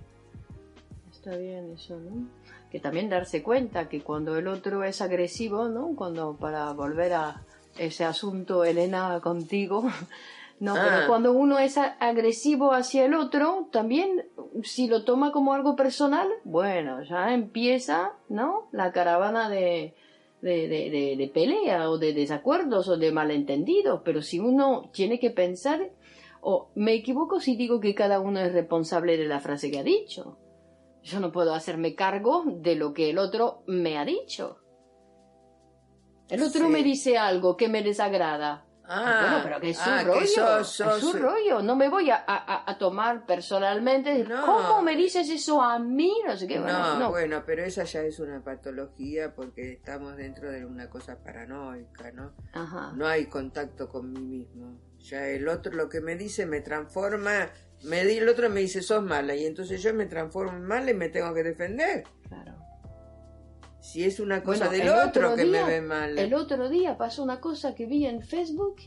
Está 1.12 1.36
bien 1.38 1.72
eso, 1.72 1.98
¿no? 2.00 2.28
Que 2.72 2.80
también 2.80 3.10
darse 3.10 3.44
cuenta 3.44 3.88
que 3.88 4.02
cuando 4.02 4.36
el 4.38 4.48
otro 4.48 4.84
es 4.84 5.02
agresivo, 5.02 5.70
¿no? 5.70 5.96
Cuando 5.96 6.36
para 6.36 6.72
volver 6.74 7.14
a 7.14 7.42
ese 7.78 8.04
asunto, 8.04 8.66
Elena, 8.66 9.20
contigo, 9.22 9.84
no, 10.60 10.76
Ah. 10.76 10.84
pero 10.90 11.08
cuando 11.08 11.34
uno 11.34 11.60
es 11.60 11.78
agresivo 11.78 12.74
hacia 12.74 13.06
el 13.06 13.14
otro, 13.14 13.68
también 13.72 14.26
si 14.64 14.88
lo 14.88 15.04
toma 15.06 15.32
como 15.32 15.54
algo 15.54 15.76
personal, 15.76 16.28
bueno, 16.44 17.02
ya 17.04 17.34
empieza, 17.34 18.14
¿no? 18.30 18.68
La 18.72 18.92
caravana 18.92 19.50
de, 19.50 19.94
de, 20.42 20.68
de, 20.68 20.90
de- 20.90 21.16
de 21.18 21.28
pelea 21.34 21.90
o 21.90 21.98
de 21.98 22.14
desacuerdos 22.14 22.88
o 22.90 22.98
de 22.98 23.12
malentendidos, 23.12 24.02
pero 24.04 24.22
si 24.22 24.40
uno 24.40 24.90
tiene 24.94 25.20
que 25.20 25.30
pensar, 25.30 25.90
o 26.46 26.72
me 26.76 26.94
equivoco 26.94 27.40
si 27.40 27.56
digo 27.56 27.80
que 27.80 27.96
cada 27.96 28.20
uno 28.20 28.40
es 28.40 28.52
responsable 28.54 29.18
de 29.18 29.26
la 29.26 29.40
frase 29.40 29.72
que 29.72 29.80
ha 29.80 29.84
dicho. 29.84 30.38
Yo 31.02 31.20
no 31.20 31.32
puedo 31.32 31.54
hacerme 31.54 31.96
cargo 31.96 32.44
de 32.46 32.76
lo 32.76 32.94
que 32.94 33.10
el 33.10 33.18
otro 33.18 33.64
me 33.68 33.98
ha 33.98 34.06
dicho. 34.06 34.60
El 36.30 36.42
otro 36.42 36.66
Sí. 36.66 36.72
me 36.72 36.84
dice 36.84 37.18
algo 37.18 37.58
que 37.58 37.68
me 37.68 37.84
desagrada. 37.84 38.66
Ah, 38.86 39.28
bueno, 39.30 39.40
pero 39.44 39.62
que 39.62 39.70
es 39.70 39.78
su 39.78 39.90
ah, 39.90 40.04
rollo. 40.04 40.26
sos- 40.26 40.68
sos- 40.68 40.98
es 40.98 41.04
su 41.04 41.14
rollo. 41.14 41.62
No 41.62 41.76
me 41.76 41.88
voy 41.88 42.10
a, 42.10 42.16
a- 42.28 42.70
a 42.70 42.78
tomar 42.78 43.26
personalmente. 43.26 44.26
No. 44.26 44.46
¿Cómo 44.46 44.82
me 44.82 44.96
dices 44.96 45.30
eso 45.30 45.62
a 45.62 45.80
mí? 45.80 46.14
No 46.28 46.36
sé 46.36 46.48
qué. 46.48 46.58
No, 46.58 46.64
Bueno, 46.64 47.00
no. 47.00 47.10
bueno, 47.12 47.44
pero 47.46 47.64
esa 47.64 47.86
ya 47.86 48.02
es 48.02 48.20
una 48.20 48.44
patología 48.44 49.34
porque 49.34 49.72
estamos 49.74 50.18
dentro 50.18 50.52
de 50.52 50.66
una 50.66 50.90
cosa 50.90 51.18
paranoica, 51.24 52.12
¿no? 52.12 52.34
Ajá. 52.54 52.92
No 52.96 53.08
hay 53.08 53.28
contacto 53.28 53.88
con 53.88 54.12
mí 54.12 54.20
mismo. 54.20 54.78
Ya 55.04 55.28
el 55.28 55.50
otro 55.50 55.74
lo 55.74 55.90
que 55.90 56.00
me 56.00 56.16
dice 56.16 56.46
me 56.46 56.62
transforma, 56.62 57.50
me 57.84 58.06
di 58.06 58.18
el 58.18 58.30
otro 58.30 58.50
me 58.50 58.62
dice 58.62 58.82
sos 58.82 59.04
mala 59.04 59.36
y 59.36 59.46
entonces 59.46 59.84
yo 59.84 59.94
me 59.94 60.06
transformo 60.06 60.54
en 60.54 60.64
mala 60.64 60.92
y 60.92 60.94
me 60.94 61.10
tengo 61.10 61.34
que 61.34 61.44
defender. 61.44 62.06
Claro. 62.30 62.56
Si 63.82 64.06
es 64.06 64.22
una 64.22 64.42
cosa 64.44 64.68
Bueno, 64.68 64.86
del 64.86 64.94
el 64.94 65.10
otro, 65.10 65.36
que 65.36 65.44
me 65.44 65.62
ve 65.66 65.82
mal. 65.82 66.18
El 66.18 66.34
otro 66.34 66.70
día 66.70 66.98
pasó 66.98 67.22
una 67.22 67.42
cosa 67.42 67.76
que 67.76 67.86
vi 67.86 68.06
en 68.06 68.22
Facebook, 68.22 68.78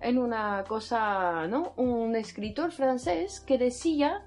en 0.00 0.16
una 0.16 0.64
cosa, 0.68 1.48
¿no? 1.48 1.74
Un 1.76 2.14
escritor 2.14 2.70
francés 2.70 3.40
que 3.40 3.58
decía 3.58 4.24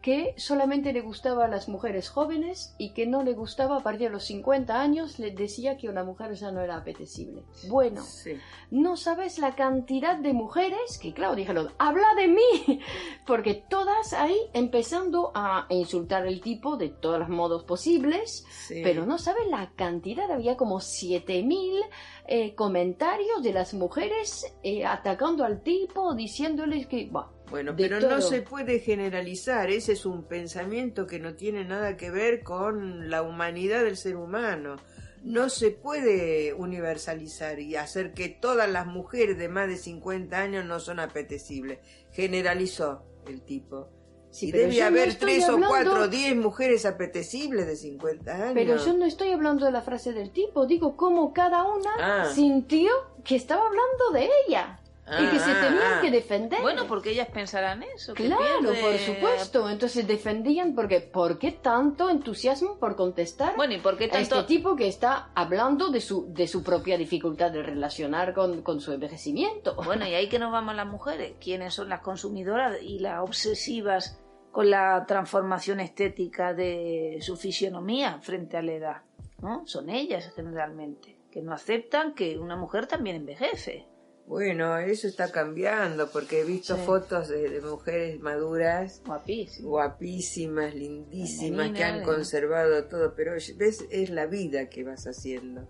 que 0.00 0.32
solamente 0.36 0.92
le 0.92 1.00
gustaba 1.00 1.46
a 1.46 1.48
las 1.48 1.68
mujeres 1.68 2.08
jóvenes 2.08 2.74
y 2.78 2.90
que 2.94 3.06
no 3.06 3.24
le 3.24 3.32
gustaba 3.32 3.78
a 3.78 3.82
partir 3.82 4.08
de 4.08 4.12
los 4.12 4.24
50 4.26 4.80
años, 4.80 5.18
le 5.18 5.32
decía 5.32 5.76
que 5.76 5.88
una 5.88 6.04
mujer 6.04 6.34
ya 6.34 6.52
no 6.52 6.60
era 6.60 6.76
apetecible. 6.76 7.42
Bueno, 7.68 8.02
Sí. 8.02 8.34
no 8.70 8.96
sabes 8.96 9.38
la 9.38 9.56
cantidad 9.56 10.16
de 10.16 10.32
mujeres 10.32 10.98
que, 10.98 11.12
claro, 11.12 11.34
dijeron, 11.34 11.70
habla 11.78 12.06
de 12.16 12.28
mí, 12.28 12.80
porque 13.26 13.54
todas 13.68 14.12
ahí 14.12 14.36
empezando 14.52 15.32
a 15.34 15.66
insultar 15.70 16.26
al 16.26 16.40
tipo 16.40 16.76
de 16.76 16.90
todos 16.90 17.18
los 17.18 17.28
modos 17.28 17.64
posibles, 17.64 18.44
sí. 18.66 18.80
pero 18.84 19.04
no 19.04 19.18
sabes 19.18 19.48
la 19.48 19.72
cantidad, 19.74 20.30
había 20.30 20.56
como 20.56 20.78
7000 20.80 21.82
eh, 22.28 22.54
comentarios 22.54 23.42
de 23.42 23.52
las 23.52 23.74
mujeres 23.74 24.46
eh, 24.62 24.86
atacando 24.86 25.44
al 25.44 25.62
tipo, 25.62 26.14
diciéndoles 26.14 26.86
que, 26.86 27.08
bah, 27.10 27.32
Bueno, 27.50 27.74
pero 27.76 27.98
no 28.00 28.20
se 28.20 28.42
puede 28.42 28.78
generalizar, 28.80 29.70
ese 29.70 29.92
es 29.92 30.04
un 30.04 30.24
pensamiento 30.24 31.06
que 31.06 31.18
no 31.18 31.34
tiene 31.34 31.64
nada 31.64 31.96
que 31.96 32.10
ver 32.10 32.42
con 32.42 33.08
la 33.10 33.22
humanidad 33.22 33.84
del 33.84 33.96
ser 33.96 34.16
humano. 34.16 34.76
No 35.24 35.48
se 35.48 35.70
puede 35.70 36.52
universalizar 36.54 37.58
y 37.58 37.74
hacer 37.76 38.12
que 38.12 38.28
todas 38.28 38.70
las 38.70 38.86
mujeres 38.86 39.36
de 39.38 39.48
más 39.48 39.66
de 39.68 39.76
50 39.76 40.38
años 40.38 40.64
no 40.64 40.78
son 40.78 41.00
apetecibles. 41.00 41.78
Generalizó 42.12 43.02
el 43.26 43.42
tipo. 43.42 43.88
Sí, 44.30 44.48
y 44.48 44.52
debe 44.52 44.78
no 44.78 44.84
haber 44.86 45.08
estoy 45.08 45.34
tres 45.36 45.48
o 45.48 45.52
hablando- 45.54 45.68
cuatro 45.68 46.02
o 46.02 46.08
diez 46.08 46.36
mujeres 46.36 46.84
apetecibles 46.84 47.66
de 47.66 47.76
50 47.76 48.34
años. 48.34 48.52
pero 48.54 48.76
yo 48.76 48.92
no 48.92 49.06
estoy 49.06 49.32
hablando 49.32 49.64
de 49.64 49.72
la 49.72 49.80
frase 49.80 50.12
del 50.12 50.30
tipo, 50.32 50.66
digo 50.66 50.96
cómo 50.96 51.32
cada 51.32 51.64
una 51.64 51.90
Ah. 51.98 52.30
sintió 52.32 52.90
que 53.24 53.36
estaba 53.36 53.62
hablando 53.66 54.10
de 54.12 54.28
ella 54.46 54.80
y 55.20 55.26
que 55.30 55.38
se 55.38 55.50
Ah, 55.50 55.60
tenían 55.66 55.92
ah. 55.96 55.98
que 56.00 56.10
defender. 56.10 56.60
Bueno, 56.60 56.86
porque 56.86 57.10
ellas 57.10 57.28
pensarán 57.32 57.82
eso. 57.82 58.14
Claro, 58.14 58.38
pierde- 58.60 58.80
por 58.80 58.98
supuesto. 58.98 59.68
Entonces 59.70 60.06
defendían 60.06 60.74
porque 60.74 61.00
¿por 61.00 61.38
qué 61.38 61.52
tanto 61.52 62.10
entusiasmo 62.10 62.78
por 62.78 62.96
contestar 62.96 63.56
Bueno, 63.56 63.74
¿y 63.74 63.78
por 63.78 63.96
qué 63.96 64.10
a 64.12 64.18
este 64.20 64.42
tipo 64.44 64.76
que 64.76 64.88
está 64.88 65.30
hablando 65.34 65.88
de 65.90 66.00
su 66.00 66.32
de 66.32 66.46
su 66.46 66.62
propia 66.62 66.96
dificultad 66.98 67.50
de 67.50 67.62
relacionar 67.62 68.34
con, 68.34 68.62
con 68.62 68.80
su 68.80 68.92
envejecimiento? 68.92 69.74
Bueno, 69.84 70.06
y 70.06 70.14
ahí 70.14 70.28
que 70.28 70.38
nos 70.38 70.52
vamos 70.52 70.74
las 70.74 70.86
mujeres. 70.86 71.34
¿Quiénes 71.40 71.74
son 71.74 71.88
las 71.88 72.00
consumidoras 72.00 72.82
y 72.82 72.98
las 72.98 73.20
obsesivas 73.20 74.20
con 74.52 74.70
la 74.70 75.04
transformación 75.06 75.80
estética 75.80 76.52
de 76.54 77.18
su 77.20 77.36
fisionomía 77.36 78.18
frente 78.20 78.56
a 78.56 78.62
la 78.62 78.72
edad? 78.72 79.02
¿No? 79.40 79.62
Son 79.66 79.88
ellas 79.88 80.32
generalmente, 80.34 81.16
que 81.30 81.42
no 81.42 81.52
aceptan 81.52 82.14
que 82.14 82.38
una 82.38 82.56
mujer 82.56 82.86
también 82.88 83.16
envejece. 83.16 83.86
Bueno, 84.28 84.76
eso 84.76 85.08
está 85.08 85.32
cambiando 85.32 86.10
porque 86.10 86.40
he 86.40 86.44
visto 86.44 86.76
Sí. 86.76 86.82
fotos 86.84 87.28
de, 87.28 87.48
de 87.48 87.60
mujeres 87.62 88.20
maduras 88.20 89.00
Guapísimo. 89.06 89.70
guapísimas, 89.70 90.74
lindísimas, 90.74 91.70
que 91.70 91.82
han 91.82 92.02
conservado 92.02 92.84
todo, 92.84 93.14
pero 93.16 93.32
ves, 93.56 93.84
es 93.90 94.10
la 94.10 94.26
vida 94.26 94.68
que 94.68 94.84
vas 94.84 95.06
haciendo. 95.06 95.66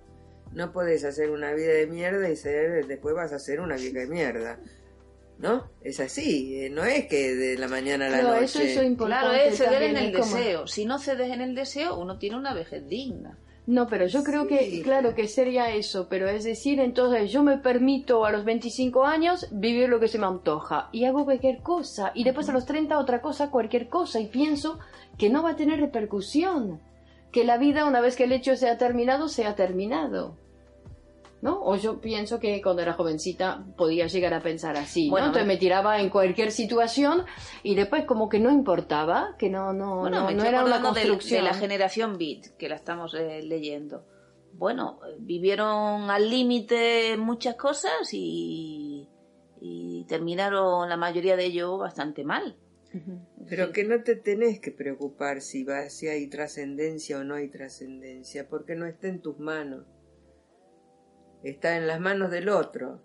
No 0.52 0.72
puedes 0.72 1.04
hacer 1.04 1.30
una 1.30 1.52
vida 1.52 1.72
de 1.72 1.86
mierda 1.86 2.28
y 2.28 2.34
ser, 2.34 2.86
después 2.86 3.14
vas 3.14 3.32
a 3.32 3.36
hacer 3.36 3.60
una 3.60 3.76
vieja 3.76 4.00
de 4.00 4.06
mierda. 4.08 4.58
¿No? 5.38 5.70
Es 5.84 6.00
así, 6.00 6.64
eh, 6.64 6.68
no 6.70 6.84
es 6.84 7.06
que 7.06 7.36
de 7.36 7.56
la 7.58 7.68
mañana 7.68 8.06
a 8.06 8.10
la 8.10 8.18
Claro, 8.20 8.40
noche. 8.40 8.44
eso 8.44 8.80
es 8.80 8.84
importante. 8.84 9.28
Claro, 9.28 9.34
es 9.40 9.56
ceder 9.56 9.70
también, 9.72 9.96
en 9.96 10.04
el 10.06 10.12
deseo. 10.12 10.66
Si 10.66 10.84
no 10.84 10.98
cedes 10.98 11.30
en 11.30 11.42
el 11.42 11.54
deseo, 11.54 11.96
uno 11.96 12.18
tiene 12.18 12.36
una 12.36 12.54
vejez 12.54 12.84
digna. 12.88 13.38
No, 13.68 13.86
pero 13.86 14.06
yo 14.06 14.24
creo 14.24 14.44
Sí. 14.44 14.48
que, 14.48 14.82
claro, 14.82 15.14
que 15.14 15.28
sería 15.28 15.70
eso, 15.74 16.06
pero 16.08 16.26
es 16.26 16.42
decir, 16.44 16.80
entonces 16.80 17.30
yo 17.30 17.42
me 17.42 17.58
permito 17.58 18.24
a 18.24 18.32
los 18.32 18.46
25 18.46 19.04
años 19.04 19.46
vivir 19.50 19.90
lo 19.90 20.00
que 20.00 20.08
se 20.08 20.18
me 20.18 20.26
antoja 20.26 20.88
y 20.90 21.04
hago 21.04 21.26
cualquier 21.26 21.58
cosa 21.58 22.10
y 22.14 22.24
después 22.24 22.48
a 22.48 22.54
los 22.54 22.64
30 22.64 22.98
otra 22.98 23.20
cosa, 23.20 23.50
cualquier 23.50 23.90
cosa 23.90 24.20
y 24.20 24.26
pienso 24.28 24.78
que 25.18 25.28
no 25.28 25.42
va 25.42 25.50
a 25.50 25.56
tener 25.56 25.80
repercusión, 25.80 26.80
que 27.30 27.44
la 27.44 27.58
vida 27.58 27.84
una 27.84 28.00
vez 28.00 28.16
que 28.16 28.24
el 28.24 28.32
hecho 28.32 28.56
sea 28.56 28.78
terminado, 28.78 29.28
sea 29.28 29.54
terminado. 29.54 30.34
¿No? 31.40 31.62
O 31.62 31.76
yo 31.76 32.00
pienso 32.00 32.40
que 32.40 32.60
cuando 32.60 32.82
era 32.82 32.94
jovencita 32.94 33.64
podía 33.76 34.08
llegar 34.08 34.34
a 34.34 34.42
pensar 34.42 34.76
así, 34.76 35.08
Bueno, 35.08 35.26
¿no? 35.26 35.30
Entonces 35.30 35.46
me- 35.46 35.56
tiraba 35.56 36.00
en 36.00 36.10
cualquier 36.10 36.50
situación 36.50 37.24
y 37.62 37.76
después 37.76 38.04
como 38.06 38.28
que 38.28 38.40
no 38.40 38.50
importaba, 38.50 39.36
que 39.38 39.48
no, 39.48 39.72
no, 39.72 40.00
Bueno, 40.00 40.22
no, 40.22 40.30
no 40.32 40.42
era 40.44 40.64
una 40.64 40.78
de- 40.78 40.82
construcción. 40.82 41.44
De, 41.44 41.50
la 41.50 41.54
generación 41.54 42.18
Beat, 42.18 42.56
que 42.58 42.68
la 42.68 42.74
estamos 42.74 43.14
eh, 43.14 43.40
leyendo. 43.44 44.04
Bueno, 44.54 44.98
eh, 45.06 45.14
vivieron 45.20 46.10
al 46.10 46.28
límite 46.28 47.16
muchas 47.16 47.54
cosas 47.54 48.12
y, 48.12 49.08
y 49.60 50.04
terminaron 50.08 50.88
la 50.88 50.96
mayoría 50.96 51.36
de 51.36 51.44
ellos 51.44 51.78
bastante 51.78 52.24
mal. 52.24 52.56
Pero 53.48 53.70
que 53.70 53.84
no 53.84 54.02
te 54.02 54.16
tenés 54.16 54.58
que 54.60 54.72
preocupar 54.72 55.40
si, 55.42 55.62
va, 55.62 55.88
si 55.90 56.08
hay 56.08 56.26
trascendencia 56.28 57.18
o 57.18 57.22
no 57.22 57.34
hay 57.36 57.48
trascendencia, 57.48 58.48
porque 58.48 58.74
no 58.74 58.86
está 58.86 59.06
en 59.06 59.20
tus 59.20 59.38
manos. 59.38 59.84
Está 61.42 61.76
en 61.76 61.86
las 61.86 62.00
manos 62.00 62.30
del 62.30 62.48
otro. 62.48 63.02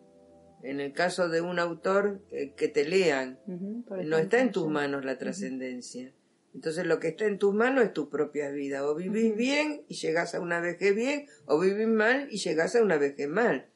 En 0.64 0.80
el 0.80 0.94
caso 0.94 1.30
de 1.30 1.42
un 1.42 1.60
autor, 1.60 2.22
eh, 2.32 2.54
que 2.56 2.68
te 2.68 2.86
lean. 2.86 3.40
No 3.48 4.18
está 4.18 4.40
en 4.40 4.52
tus 4.52 4.68
manos 4.68 5.04
la 5.04 5.18
trascendencia. 5.18 6.14
Entonces 6.54 6.86
lo 6.86 7.00
que 7.00 7.10
está 7.10 7.26
en 7.26 7.40
tus 7.40 7.54
manos 7.54 7.84
es 7.84 7.94
tu 7.94 8.10
propia 8.10 8.50
vida. 8.50 8.88
O 8.88 8.96
vivís 8.96 9.36
bien 9.36 9.84
y 9.88 9.96
llegás 9.96 10.36
a 10.36 10.40
una 10.40 10.62
vejez 10.62 10.96
bien, 10.96 11.28
o 11.46 11.60
vivís 11.60 11.88
mal 11.88 12.28
y 12.30 12.38
llegás 12.38 12.76
a 12.76 12.84
una 12.84 12.98
vejez 12.98 13.28
mal. 13.28 13.70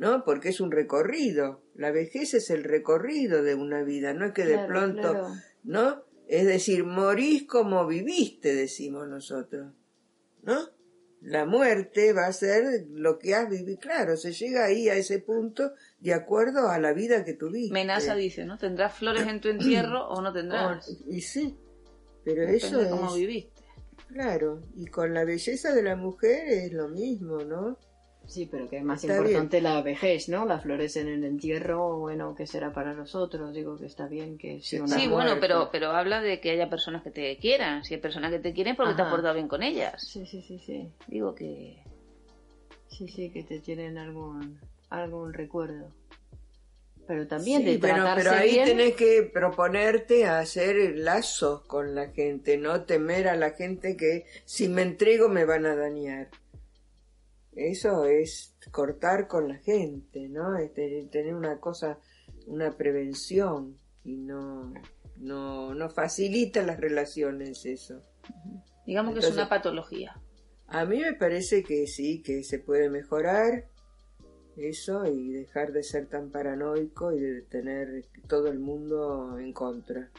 ¿no? 0.00 0.24
Porque 0.24 0.48
es 0.48 0.60
un 0.60 0.70
recorrido. 0.70 1.62
La 1.74 1.90
vejez 1.90 2.32
es 2.32 2.48
el 2.48 2.64
recorrido 2.64 3.42
de 3.42 3.54
una 3.54 3.82
vida, 3.82 4.14
no 4.14 4.24
es 4.24 4.32
que 4.32 4.46
de 4.46 4.58
pronto, 4.66 5.10
claro. 5.10 5.28
¿no? 5.62 6.04
Es 6.26 6.46
decir, 6.46 6.84
morís 6.84 7.46
como 7.46 7.86
viviste, 7.86 8.54
decimos 8.54 9.06
nosotros, 9.08 9.74
¿no? 10.42 10.70
La 11.20 11.44
muerte 11.44 12.12
va 12.14 12.26
a 12.26 12.32
ser 12.32 12.86
lo 12.90 13.18
que 13.18 13.34
has 13.34 13.48
vivido. 13.48 13.78
Claro, 13.78 14.16
se 14.16 14.32
llega 14.32 14.64
ahí 14.64 14.88
a 14.88 14.94
ese 14.94 15.18
punto 15.18 15.72
de 15.98 16.14
acuerdo 16.14 16.68
a 16.68 16.78
la 16.78 16.92
vida 16.94 17.24
que 17.24 17.34
tuviste. 17.34 17.74
Menaza 17.74 18.14
dice, 18.14 18.44
¿no? 18.44 18.56
¿Tendrás 18.56 18.94
flores 18.94 19.26
en 19.26 19.40
tu 19.40 19.48
entierro 19.50 20.08
o 20.08 20.22
no 20.22 20.32
tendrás? 20.32 20.90
Y 21.06 21.20
sí, 21.20 21.58
pero 22.24 22.42
Depende 22.42 22.56
eso 22.56 22.78
de 22.78 22.84
es... 22.84 22.90
cómo 22.90 23.14
viviste. 23.14 23.62
Claro, 24.08 24.62
y 24.74 24.86
con 24.86 25.14
la 25.14 25.24
belleza 25.24 25.72
de 25.72 25.82
la 25.82 25.94
mujer 25.94 26.48
es 26.48 26.72
lo 26.72 26.88
mismo, 26.88 27.38
¿no? 27.44 27.78
Sí, 28.30 28.46
pero 28.48 28.68
que 28.70 28.76
es 28.78 28.84
más 28.84 29.02
Está 29.02 29.16
importante 29.16 29.60
la 29.60 29.82
vejez, 29.82 30.28
¿no? 30.28 30.46
Las 30.46 30.62
flores 30.62 30.96
en 30.96 31.08
el 31.08 31.24
entierro, 31.24 31.98
bueno, 31.98 32.36
¿qué 32.36 32.46
será 32.46 32.72
para 32.72 32.94
nosotros? 32.94 33.52
Digo 33.52 33.76
que 33.76 33.86
está 33.86 34.06
bien 34.06 34.38
que 34.38 34.60
si 34.62 34.76
una 34.78 34.86
Sí, 34.86 35.08
muerte- 35.08 35.10
bueno, 35.14 35.40
pero, 35.40 35.68
pero 35.72 35.90
habla 35.90 36.20
de 36.20 36.40
que 36.40 36.50
haya 36.52 36.70
personas 36.70 37.02
que 37.02 37.10
te 37.10 37.36
quieran. 37.38 37.82
Si 37.84 37.94
hay 37.94 38.00
personas 38.00 38.30
que 38.30 38.38
te 38.38 38.52
quieren, 38.52 38.76
porque 38.76 38.94
te 38.94 39.02
has 39.02 39.08
portado 39.10 39.34
bien 39.34 39.48
con 39.48 39.64
ellas. 39.64 40.00
Sí, 40.06 40.24
sí, 40.26 40.42
sí, 40.42 40.60
sí. 40.64 40.88
Digo 41.08 41.34
que... 41.34 41.82
Sí, 42.86 43.08
sí, 43.08 43.30
que 43.30 43.42
te 43.42 43.58
tienen 43.58 43.98
algún, 43.98 44.60
algún 44.90 45.32
recuerdo. 45.32 45.88
Pero 47.08 47.26
también 47.26 47.62
Sí, 47.62 47.72
de 47.72 47.78
pero, 47.80 48.04
pero 48.14 48.30
ahí 48.30 48.52
bien. 48.52 48.64
tenés 48.64 48.94
que 48.94 49.28
proponerte 49.34 50.26
a 50.26 50.38
hacer 50.38 50.96
lazos 50.96 51.62
con 51.62 51.96
la 51.96 52.10
gente, 52.10 52.56
no 52.58 52.82
temer 52.82 53.26
a 53.26 53.34
la 53.34 53.50
gente 53.50 53.96
que 53.96 54.26
si 54.44 54.68
me 54.68 54.82
entrego 54.82 55.28
me 55.28 55.44
van 55.44 55.66
a 55.66 55.74
dañar. 55.74 56.28
Eso 57.62 58.06
es 58.06 58.54
cortar 58.70 59.28
con 59.28 59.48
la 59.48 59.56
gente, 59.56 60.28
¿no? 60.28 60.56
Es 60.56 60.72
te- 60.72 61.06
tener 61.12 61.34
una 61.34 61.60
cosa, 61.60 61.98
una 62.46 62.76
prevención 62.76 63.76
y 64.02 64.16
no, 64.16 64.72
no, 65.18 65.74
no 65.74 65.90
facilita 65.90 66.62
las 66.62 66.80
relaciones 66.80 67.66
eso. 67.66 68.02
Digamos 68.86 69.12
que 69.14 69.20
es 69.20 69.30
una 69.32 69.48
patología. 69.48 70.16
A 70.68 70.86
mí 70.86 71.00
me 71.00 71.12
parece 71.12 71.62
que 71.62 71.86
sí, 71.86 72.22
que 72.22 72.42
se 72.44 72.60
puede 72.60 72.88
mejorar 72.88 73.68
eso 74.56 75.04
y 75.06 75.32
dejar 75.32 75.72
de 75.72 75.82
ser 75.82 76.06
tan 76.06 76.30
paranoico 76.30 77.12
y 77.12 77.20
de 77.20 77.42
tener 77.42 78.06
todo 78.26 78.48
el 78.48 78.58
mundo 78.58 79.38
en 79.38 79.52
contra, 79.52 80.10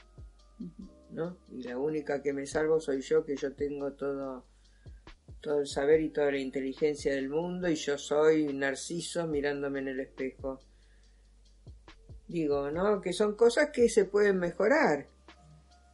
¿no? 1.09 1.37
Y 1.51 1.63
la 1.63 1.77
única 1.77 2.21
que 2.21 2.33
me 2.33 2.45
salvo 2.45 2.79
soy 2.79 3.01
yo, 3.01 3.25
que 3.25 3.35
yo 3.35 3.53
tengo 3.53 3.93
todo, 3.93 4.45
todo 5.41 5.59
el 5.59 5.67
saber 5.67 6.01
y 6.01 6.09
toda 6.09 6.31
la 6.31 6.37
inteligencia 6.37 7.13
del 7.13 7.29
mundo 7.29 7.69
y 7.69 7.75
yo 7.75 7.97
soy 7.97 8.53
Narciso 8.53 9.27
mirándome 9.27 9.79
en 9.79 9.87
el 9.89 9.99
espejo. 9.99 10.59
Digo, 12.27 12.71
¿no? 12.71 13.01
Que 13.01 13.11
son 13.11 13.35
cosas 13.35 13.71
que 13.71 13.89
se 13.89 14.05
pueden 14.05 14.37
mejorar 14.37 15.07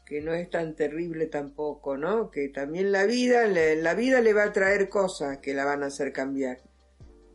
que 0.08 0.22
no 0.22 0.34
es 0.34 0.50
tan 0.50 0.74
terrible 0.74 1.26
tampoco, 1.26 1.98
¿no? 1.98 2.32
Que 2.32 2.48
también 2.48 2.94
la 2.94 3.06
vida, 3.06 3.46
la 3.46 3.94
vida 3.94 4.22
le 4.22 4.34
va 4.34 4.44
a 4.44 4.54
traer 4.54 4.88
cosas 4.88 5.40
que 5.40 5.54
la 5.54 5.66
van 5.66 5.84
a 5.84 5.88
hacer 5.88 6.14
cambiar. 6.14 6.60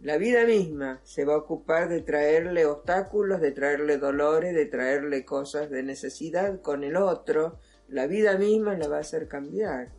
La 0.01 0.17
vida 0.17 0.47
misma 0.47 1.01
se 1.05 1.27
va 1.27 1.35
a 1.35 1.39
ocupar 1.39 1.91
de 1.91 2.01
traerle 2.01 2.65
obstáculos, 2.65 3.43
de 3.43 3.53
traerle 3.53 3.99
dolores, 3.99 4.55
de 4.55 4.65
traerle 4.65 5.25
cosas 5.27 5.69
de 5.69 5.83
necesidad 5.83 6.63
con 6.63 6.83
el 6.83 6.97
otro. 6.97 7.59
La 7.89 8.07
vida 8.07 8.39
misma 8.39 8.75
la 8.75 8.89
va 8.89 8.97
a 8.97 9.01
hacer 9.01 9.29
cambiar. 9.29 9.93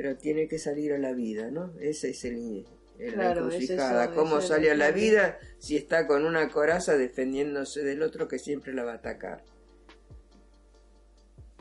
Pero 0.00 0.16
tiene 0.16 0.46
que 0.46 0.60
salir 0.60 0.92
a 0.92 0.98
la 0.98 1.12
vida, 1.12 1.50
¿no? 1.50 1.72
Ese 1.80 2.10
es 2.10 2.24
el, 2.24 2.64
el 3.00 3.14
Claro, 3.14 3.48
es 3.48 3.54
encrucijada. 3.54 4.04
eso, 4.04 4.14
¿Cómo 4.14 4.38
es 4.38 4.46
sale 4.46 4.70
a 4.70 4.76
la 4.76 4.92
vida 4.92 5.40
si 5.58 5.76
está 5.76 6.06
con 6.06 6.24
una 6.24 6.50
coraza 6.50 6.96
defendiéndose 6.96 7.82
del 7.82 8.02
otro 8.02 8.28
que 8.28 8.38
siempre 8.38 8.72
la 8.72 8.84
va 8.84 8.92
a 8.92 8.94
atacar? 8.94 9.42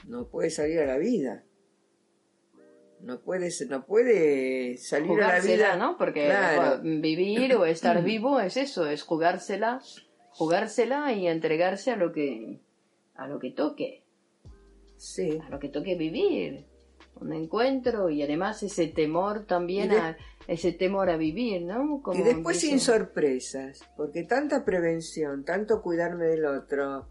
no 0.05 0.27
puede 0.27 0.51
salir 0.51 0.81
a 0.81 0.85
la 0.85 0.99
vida. 0.99 1.45
No 3.01 3.21
puede, 3.21 3.49
no 3.69 3.87
puede 3.87 4.77
salir 4.77 5.19
a 5.19 5.39
la 5.39 5.39
vida. 5.39 5.75
¿no? 5.77 5.97
Porque 5.97 6.25
Claro. 6.25 6.79
vivir 6.83 7.55
o 7.55 7.65
estar 7.65 8.03
vivo 8.03 8.39
es 8.39 8.55
eso, 8.55 8.85
es 8.85 9.01
jugársela, 9.01 9.81
jugársela 10.29 11.11
y 11.11 11.27
entregarse 11.27 11.89
a 11.89 11.95
lo 11.95 12.13
que 12.13 12.59
a 13.15 13.27
lo 13.27 13.39
que 13.39 13.49
toque, 13.49 14.03
Sí. 14.95 15.39
a 15.43 15.49
lo 15.49 15.57
que 15.59 15.69
toque 15.69 15.95
vivir. 15.95 16.67
Un 17.21 17.33
encuentro 17.33 18.09
y 18.09 18.21
además 18.23 18.61
ese 18.63 18.87
temor 18.87 19.45
también 19.45 19.89
de- 19.89 19.97
a 19.97 20.17
ese 20.47 20.71
temor 20.71 21.09
a 21.09 21.17
vivir, 21.17 21.61
¿no? 21.63 22.01
Como 22.01 22.19
Y 22.19 22.23
después 22.23 22.59
sin 22.59 22.79
sorpresas, 22.79 23.81
porque 23.97 24.23
tanta 24.23 24.63
prevención, 24.63 25.43
tanto 25.43 25.81
cuidarme 25.81 26.25
del 26.27 26.45
otro, 26.45 27.09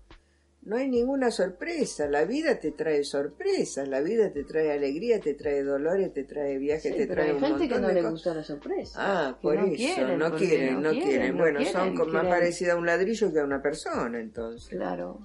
no 0.63 0.77
hay 0.77 0.89
ninguna 0.89 1.31
sorpresa. 1.31 2.09
La 2.09 2.25
vida 2.25 2.59
te 2.59 2.73
trae 2.73 3.05
sorpresas, 3.05 3.87
la 3.89 4.01
vida 4.01 4.33
te 4.33 4.43
trae 4.45 4.73
alegría, 4.73 5.21
te 5.21 5.35
trae 5.35 5.63
dolores, 5.63 6.13
te 6.13 6.25
trae 6.25 6.59
viajes, 6.59 6.91
Sí, 6.93 6.99
te 6.99 7.07
pero 7.07 7.15
trae 7.15 7.27
hay 7.29 7.33
un 7.37 7.41
gente 7.41 7.69
que 7.69 7.79
no 7.79 7.93
le 7.93 8.03
gusta 8.03 8.35
la 8.35 8.43
sorpresa. 8.43 8.99
Ah, 9.29 9.39
por 9.41 9.55
no 9.55 9.67
eso, 9.67 9.77
quieren, 9.77 10.19
no 10.19 10.35
quieren, 10.37 10.83
no 10.83 10.91
quieren. 10.91 11.33
no 11.37 11.39
Bueno, 11.43 11.59
quieren, 11.59 11.73
son 11.73 11.95
como 11.95 12.13
más 12.13 12.27
parecidas 12.27 12.75
a 12.75 12.79
un 12.79 12.87
ladrillo 12.87 13.33
que 13.33 13.39
a 13.41 13.45
una 13.45 13.63
persona, 13.63 14.19
entonces. 14.19 14.71
Claro. 14.71 15.21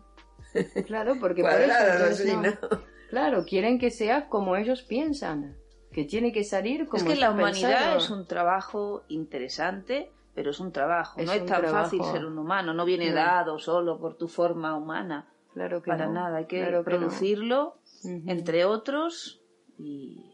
Claro, 0.86 1.16
porque 1.20 1.42
por 1.44 1.52
eso, 1.54 1.74
entonces, 1.94 2.28
no. 2.36 2.91
Claro, 3.12 3.46
quieren 3.46 3.78
que 3.78 3.92
sea 3.92 4.28
como 4.30 4.56
ellos 4.56 4.82
piensan, 4.82 5.56
que 5.92 6.06
tiene 6.06 6.32
que 6.32 6.44
salir 6.44 6.88
como 6.88 7.04
es 7.04 7.14
que 7.14 7.20
la 7.20 7.30
humanidad 7.32 7.70
pensado. 7.70 7.98
es 7.98 8.10
un 8.10 8.26
trabajo 8.26 9.04
interesante, 9.10 10.10
pero 10.34 10.50
es 10.52 10.60
un 10.60 10.72
trabajo. 10.72 11.20
Es 11.20 11.28
no 11.28 11.34
es 11.34 11.46
tan 11.46 11.62
trabajo. 11.62 11.84
fácil 11.84 12.04
ser 12.06 12.26
un 12.26 12.38
humano, 12.38 12.74
no 12.74 12.86
viene 12.86 13.10
No. 13.10 13.16
dado 13.16 13.60
solo 13.60 14.00
por 14.00 14.16
tu 14.18 14.28
forma 14.28 14.76
humana. 14.78 15.28
Claro 15.54 15.82
que 15.84 15.90
Para 15.92 16.06
no, 16.08 16.14
nada, 16.14 16.38
hay 16.38 16.46
que 16.46 16.60
claro 16.62 16.84
que 16.86 16.92
no. 16.92 16.98
producirlo 17.00 17.76
entre 18.26 18.64
otros 18.66 19.42
y 19.78 20.26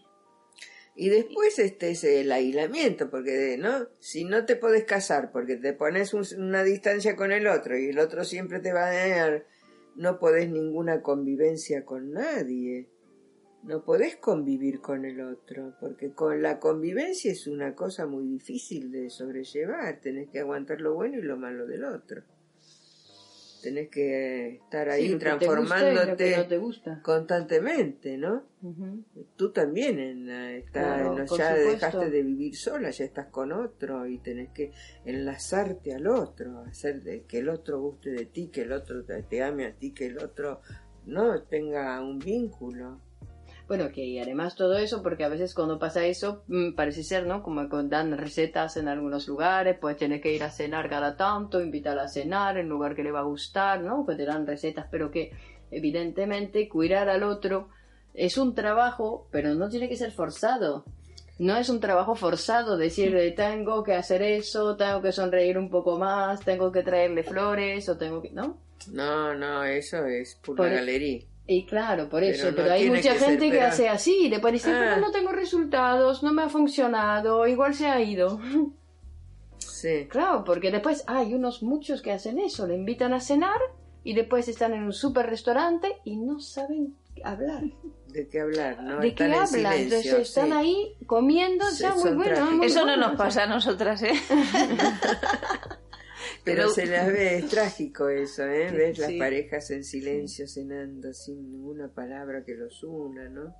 Y 0.99 1.09
después 1.09 1.59
este 1.59 1.91
es 1.91 2.03
el 2.03 2.31
aislamiento, 2.31 3.09
porque 3.11 3.55
no, 3.59 3.87
si 3.99 4.23
no 4.25 4.45
te 4.45 4.55
podés 4.55 4.83
casar 4.85 5.31
porque 5.31 5.55
te 5.55 5.73
pones 5.73 6.13
un- 6.15 6.25
una 6.39 6.63
distancia 6.63 7.15
con 7.15 7.31
el 7.31 7.45
otro 7.47 7.77
y 7.77 7.89
el 7.89 7.99
otro 7.99 8.23
siempre 8.23 8.59
te 8.59 8.73
va 8.73 8.85
a 8.87 8.91
dañar, 8.93 9.45
no 9.97 10.19
podés 10.19 10.49
ninguna 10.51 11.01
convivencia 11.01 11.83
con 11.83 12.11
nadie. 12.11 12.87
No 13.63 13.83
podés 13.83 14.15
convivir 14.15 14.79
con 14.79 15.05
el 15.05 15.19
otro, 15.19 15.73
porque 15.79 16.11
con 16.11 16.41
la 16.41 16.59
convivencia 16.59 17.31
es 17.31 17.47
una 17.47 17.75
cosa 17.75 18.05
muy 18.05 18.27
difícil 18.27 18.91
de 18.91 19.09
sobrellevar. 19.09 19.99
Tenés 19.99 20.29
que 20.29 20.39
aguantar 20.39 20.81
lo 20.81 20.93
bueno 20.93 21.17
y 21.17 21.23
lo 21.23 21.35
malo 21.35 21.65
del 21.65 21.83
otro. 21.83 22.23
Tenés 23.61 23.89
que 23.89 24.55
estar 24.63 24.87
ahí 24.89 25.07
Sí, 25.07 25.15
transformándote 25.17 26.37
no 26.37 26.47
te 26.47 26.57
gusta. 26.57 27.01
constantemente, 27.03 28.17
¿no? 28.17 28.43
Ujú. 28.61 29.03
Tú 29.35 29.51
también 29.51 29.99
en, 29.99 30.29
está- 30.29 30.97
Claro, 30.97 31.17
ya 31.17 31.25
supuesto. 31.25 31.69
dejaste 31.69 32.09
de 32.09 32.21
vivir 32.23 32.55
sola, 32.55 32.89
ya 32.91 33.05
estás 33.05 33.27
con 33.27 33.51
otro 33.51 34.05
y 34.07 34.19
tenés 34.19 34.49
que 34.49 34.71
enlazarte 35.05 35.93
al 35.93 36.07
otro, 36.07 36.59
hacer 36.61 37.01
de, 37.03 37.23
que 37.23 37.39
el 37.39 37.49
otro 37.49 37.79
guste 37.81 38.11
de 38.11 38.25
ti, 38.25 38.47
que 38.49 38.61
el 38.61 38.71
otro 38.71 39.03
te, 39.03 39.23
te 39.23 39.41
ame 39.43 39.65
a 39.65 39.73
ti, 39.73 39.91
que 39.91 40.05
el 40.07 40.19
otro 40.19 40.61
no 41.05 41.41
tenga 41.43 42.01
un 42.01 42.19
vínculo. 42.19 42.99
Bueno, 43.67 43.89
que 43.91 44.21
además 44.21 44.55
todo 44.55 44.77
eso, 44.77 45.03
porque 45.03 45.25
a 45.25 45.29
veces 45.29 45.53
cuando 45.53 45.77
pasa 45.77 46.05
eso, 46.05 46.43
mm, 46.47 46.71
parece 46.73 47.03
ser, 47.03 47.27
¿no? 47.27 47.43
Como 47.43 47.67
que 47.67 47.75
dan 47.83 48.17
recetas 48.17 48.77
en 48.77 48.87
algunos 48.87 49.27
lugares, 49.27 49.77
pues 49.79 49.97
tienes 49.97 50.21
que 50.21 50.33
ir 50.33 50.43
a 50.43 50.51
cenar 50.51 50.89
cada 50.89 51.17
tanto, 51.17 51.61
invitarla 51.61 52.03
a 52.03 52.07
cenar 52.07 52.57
en 52.57 52.69
lugar 52.69 52.95
que 52.95 53.03
le 53.03 53.11
va 53.11 53.19
a 53.19 53.23
gustar, 53.23 53.81
¿no? 53.81 54.05
Pues 54.05 54.15
te 54.17 54.25
dan 54.25 54.47
recetas, 54.47 54.87
pero 54.89 55.11
que 55.11 55.33
evidentemente 55.69 56.69
cuidar 56.69 57.09
al 57.09 57.23
otro 57.23 57.67
es 58.13 58.37
un 58.37 58.55
trabajo, 58.55 59.27
pero 59.31 59.53
no 59.53 59.67
tiene 59.69 59.89
que 59.89 59.97
ser 59.97 60.11
forzado. 60.11 60.85
No 61.37 61.55
es 61.57 61.69
un 61.69 61.79
trabajo 61.79 62.15
forzado 62.15 62.77
decir 62.77 63.35
tengo 63.35 63.83
que 63.83 63.93
hacer 63.93 64.21
eso, 64.21 64.75
tengo 64.75 65.01
que 65.01 65.11
sonreír 65.11 65.57
un 65.57 65.69
poco 65.69 65.99
más, 65.99 66.39
tengo 66.39 66.71
que 66.71 66.83
traerle 66.83 67.23
flores 67.23 67.87
o 67.89 67.97
tengo 67.97 68.21
que, 68.21 68.31
¿no? 68.31 68.57
No, 68.91 69.35
no, 69.35 69.63
eso 69.63 70.05
es 70.05 70.35
pura 70.35 70.63
Por- 70.63 70.71
e- 70.71 70.75
galería. 70.75 71.21
Y 71.49 71.65
claro, 71.65 72.09
por 72.09 72.23
eso, 72.23 72.49
no 72.51 72.57
pero, 72.57 72.73
hay 72.73 72.89
mucha 72.89 73.13
que 73.13 73.19
gente 73.19 73.49
que 73.49 73.61
hace 73.61 73.87
así 73.87 74.25
y 74.25 74.29
después 74.29 74.51
dice, 74.53 74.69
Ah. 74.71 74.79
pero 74.79 74.97
no 75.01 75.11
tengo 75.11 75.31
resultados, 75.31 76.21
no 76.21 76.33
me 76.33 76.43
ha 76.43 76.49
funcionado, 76.49 77.47
igual 77.47 77.73
se 77.73 77.87
ha 77.87 78.01
ido. 78.01 78.39
Sí, 79.57 80.07
Claro, 80.09 80.43
porque 80.43 80.71
después 80.71 81.03
hay 81.07 81.33
unos 81.33 81.63
muchos 81.63 82.01
que 82.01 82.11
hacen 82.11 82.39
eso, 82.39 82.67
le 82.67 82.75
invitan 82.75 83.13
a 83.13 83.19
cenar 83.21 83.59
y 84.03 84.13
después 84.13 84.47
están 84.47 84.73
en 84.73 84.83
un 84.83 84.91
super 84.93 85.25
restaurante 85.27 85.97
y 86.03 86.17
no 86.17 86.39
saben 86.39 86.95
hablar. 87.23 87.63
de 88.07 88.27
qué 88.29 88.39
hablar, 88.41 88.81
¿no? 88.81 88.97
¿De 88.99 89.13
qué 89.13 89.25
Están 89.25 89.33
hablan? 89.33 89.47
silencio, 89.47 89.97
Entonces 89.97 90.27
están 90.29 90.47
sí. 90.47 90.53
ahí 90.53 90.95
comiendo, 91.05 91.65
Sí, 91.69 91.83
ya 91.83 91.93
muy 91.95 92.11
bueno. 92.11 92.51
muy 92.51 92.65
eso 92.67 92.85
no 92.85 92.97
nos 92.97 93.15
pasa 93.15 93.43
a 93.43 93.47
nosotras, 93.47 94.01
¿eh? 94.01 94.13
Pero, 96.47 96.61
Pero- 96.63 96.69
se 96.69 96.85
las 96.85 97.07
ve, 97.07 97.37
es 97.37 97.47
trágico 97.49 98.09
eso, 98.09 98.43
¿eh? 98.43 98.71
Ves 98.71 98.97
las 98.97 99.11
parejas 99.13 99.69
en 99.71 99.83
silencio 99.83 100.47
cenando 100.47 101.13
sin 101.13 101.51
ninguna 101.51 101.87
palabra 101.89 102.43
que 102.43 102.55
los 102.55 102.83
una, 102.83 103.29
¿no? 103.29 103.53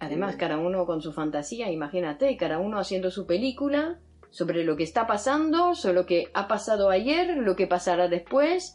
Además, 0.00 0.36
cada 0.36 0.58
uno 0.58 0.86
con 0.86 1.00
su 1.00 1.12
fantasía, 1.12 1.70
imagínate, 1.70 2.36
cada 2.36 2.58
uno 2.58 2.78
haciendo 2.78 3.10
su 3.10 3.26
película, 3.26 4.00
sobre 4.30 4.64
lo 4.64 4.76
que 4.76 4.82
está 4.82 5.06
pasando, 5.06 5.76
sobre 5.76 5.94
lo 5.94 6.06
que 6.06 6.28
ha 6.34 6.48
pasado 6.48 6.90
ayer, 6.90 7.36
lo 7.36 7.54
que 7.54 7.68
pasará 7.68 8.08
después, 8.08 8.74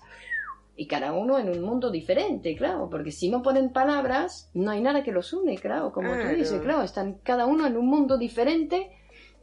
y 0.78 0.88
cada 0.88 1.12
uno 1.12 1.38
en 1.38 1.50
un 1.50 1.62
mundo 1.62 1.92
diferente, 1.92 2.56
claro, 2.56 2.88
porque 2.90 3.12
si 3.12 3.30
no 3.30 3.42
ponen 3.42 3.74
palabras, 3.74 4.50
no 4.54 4.72
hay 4.72 4.82
nada 4.82 5.04
que 5.04 5.12
los 5.12 5.34
une, 5.34 5.58
claro, 5.58 5.92
como 5.92 6.14
tú 6.14 6.28
dices, 6.30 6.62
claro, 6.62 6.84
están 6.84 7.16
cada 7.24 7.46
uno 7.46 7.68
en 7.68 7.76
un 7.76 7.88
mundo 7.88 8.18
diferente 8.18 8.90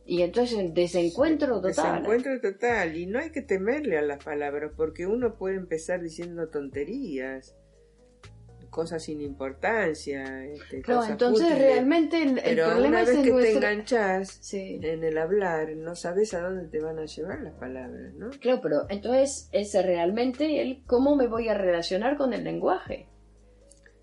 y 0.07 0.23
entonces 0.23 0.73
desencuentro 0.73 1.61
total. 1.61 2.03
Desencuentro 2.03 2.41
total, 2.41 2.97
y 2.97 3.07
no 3.07 3.19
hay 3.19 3.31
que 3.31 3.43
temerle 3.43 3.99
a 3.99 4.03
las 4.03 4.23
palabras, 4.25 4.73
porque 4.77 5.07
uno 5.07 5.35
puede 5.37 5.57
empezar 5.57 6.01
diciendo 6.03 6.49
tonterías 6.49 7.57
cosas 8.71 9.05
sin 9.05 9.23
importancia. 9.23 10.45
Este, 10.45 10.83
claro, 10.83 11.05
entonces 11.05 11.59
realmente 11.59 12.23
el, 12.23 12.35
Pero 12.45 12.67
problema 12.67 12.89
una 12.89 13.01
vez 13.01 13.09
es 13.11 13.25
que 13.25 13.33
te 13.33 13.53
enganchas 13.53 14.39
Sí. 14.43 14.79
en 14.83 15.03
el 15.03 15.17
hablar, 15.17 15.75
no 15.77 15.95
sabes 15.97 16.35
a 16.35 16.41
dónde 16.43 16.69
te 16.69 16.81
van 16.81 16.99
a 16.99 17.07
llevar 17.07 17.41
las 17.41 17.55
palabras, 17.55 18.13
¿no? 18.15 18.29
Claro, 18.39 18.61
pero 18.63 18.87
entonces 18.91 19.49
es 19.53 19.73
realmente 19.83 20.61
el 20.61 20.83
cómo 20.85 21.17
me 21.17 21.27
voy 21.27 21.49
a 21.49 21.55
relacionar 21.55 22.19
con 22.19 22.35
el 22.35 22.45
lenguaje. 22.45 23.09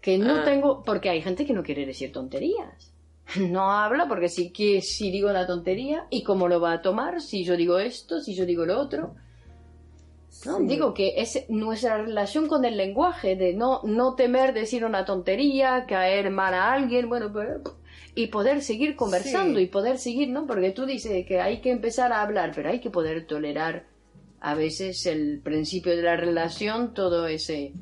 Que 0.01 0.17
no 0.17 0.37
Ah. 0.39 0.43
tengo, 0.43 0.81
porque 0.83 1.09
hay 1.09 1.21
gente 1.21 1.45
que 1.45 1.53
no 1.53 1.61
quiere 1.61 1.85
decir 1.85 2.11
tonterías. 2.11 2.92
No 3.39 3.71
habla 3.71 4.07
porque 4.07 4.29
si, 4.29 4.51
que, 4.51 4.81
si 4.81 5.09
digo 5.09 5.29
una 5.29 5.47
tontería 5.47 6.05
y 6.09 6.23
cómo 6.23 6.47
lo 6.47 6.59
va 6.59 6.73
a 6.73 6.81
tomar, 6.81 7.21
si 7.21 7.43
yo 7.43 7.55
digo 7.55 7.79
esto, 7.79 8.19
si 8.19 8.35
yo 8.35 8.45
digo 8.45 8.65
lo 8.65 8.79
otro. 8.79 9.15
¿no? 10.45 10.57
Sí. 10.57 10.65
Digo 10.67 10.93
que 10.93 11.13
es 11.17 11.45
nuestra 11.49 11.99
relación 11.99 12.47
con 12.47 12.65
el 12.65 12.75
lenguaje, 12.75 13.35
de 13.35 13.53
no, 13.53 13.81
no 13.83 14.15
temer 14.15 14.53
decir 14.53 14.83
una 14.83 15.05
tontería, 15.05 15.85
caer 15.87 16.31
mal 16.31 16.53
a 16.53 16.73
alguien, 16.73 17.07
bueno, 17.07 17.31
pues, 17.31 17.47
y 18.15 18.27
poder 18.27 18.61
seguir 18.61 18.95
conversando 18.95 19.59
Sí. 19.59 19.65
y 19.65 19.67
poder 19.67 19.97
seguir, 19.97 20.29
¿no? 20.29 20.45
Porque 20.45 20.71
tú 20.71 20.85
dices 20.85 21.25
que 21.25 21.39
hay 21.39 21.61
que 21.61 21.71
empezar 21.71 22.11
a 22.11 22.21
hablar, 22.21 22.51
pero 22.53 22.69
hay 22.69 22.79
que 22.79 22.89
poder 22.89 23.25
tolerar 23.25 23.85
a 24.41 24.55
veces 24.55 25.05
el 25.05 25.39
principio 25.41 25.95
de 25.95 26.03
la 26.03 26.17
relación, 26.17 26.93
todo 26.93 27.27
ese... 27.27 27.73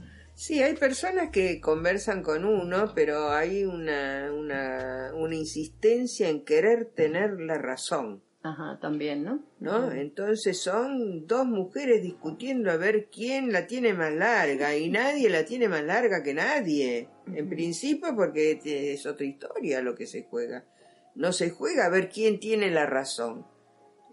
Sí, 0.42 0.60
hay 0.64 0.74
personas 0.74 1.30
que 1.30 1.62
conversan 1.62 2.24
con 2.24 2.46
uno, 2.46 2.94
pero 2.96 3.30
hay 3.30 3.64
una, 3.64 4.32
una, 4.34 5.12
una 5.14 5.36
insistencia 5.36 6.30
en 6.30 6.44
querer 6.44 6.86
tener 6.96 7.40
la 7.40 7.60
razón, 7.60 8.24
Ajá, 8.42 8.80
también, 8.82 9.24
¿no? 9.24 9.44
¿no? 9.60 9.92
Entonces 9.92 10.60
son 10.60 11.28
dos 11.28 11.46
mujeres 11.46 12.02
discutiendo 12.02 12.72
a 12.72 12.78
ver 12.78 13.10
quién 13.12 13.54
la 13.54 13.68
tiene 13.68 13.94
más 13.94 14.12
larga 14.14 14.76
y 14.76 14.90
nadie 14.90 15.30
la 15.30 15.46
tiene 15.46 15.70
más 15.70 15.84
larga 15.84 16.24
que 16.24 16.34
nadie. 16.34 17.08
En 17.36 17.48
principio 17.48 18.16
porque 18.16 18.56
te- 18.56 18.94
es 18.94 19.06
otra 19.06 19.28
historia 19.28 19.84
lo 19.84 19.94
que 19.94 20.08
se 20.08 20.24
juega. 20.24 20.66
No 21.14 21.34
se 21.34 21.52
juega 21.52 21.86
a 21.86 21.90
ver 21.90 22.10
quién 22.10 22.40
tiene 22.40 22.72
la 22.72 22.88
razón. 22.88 23.46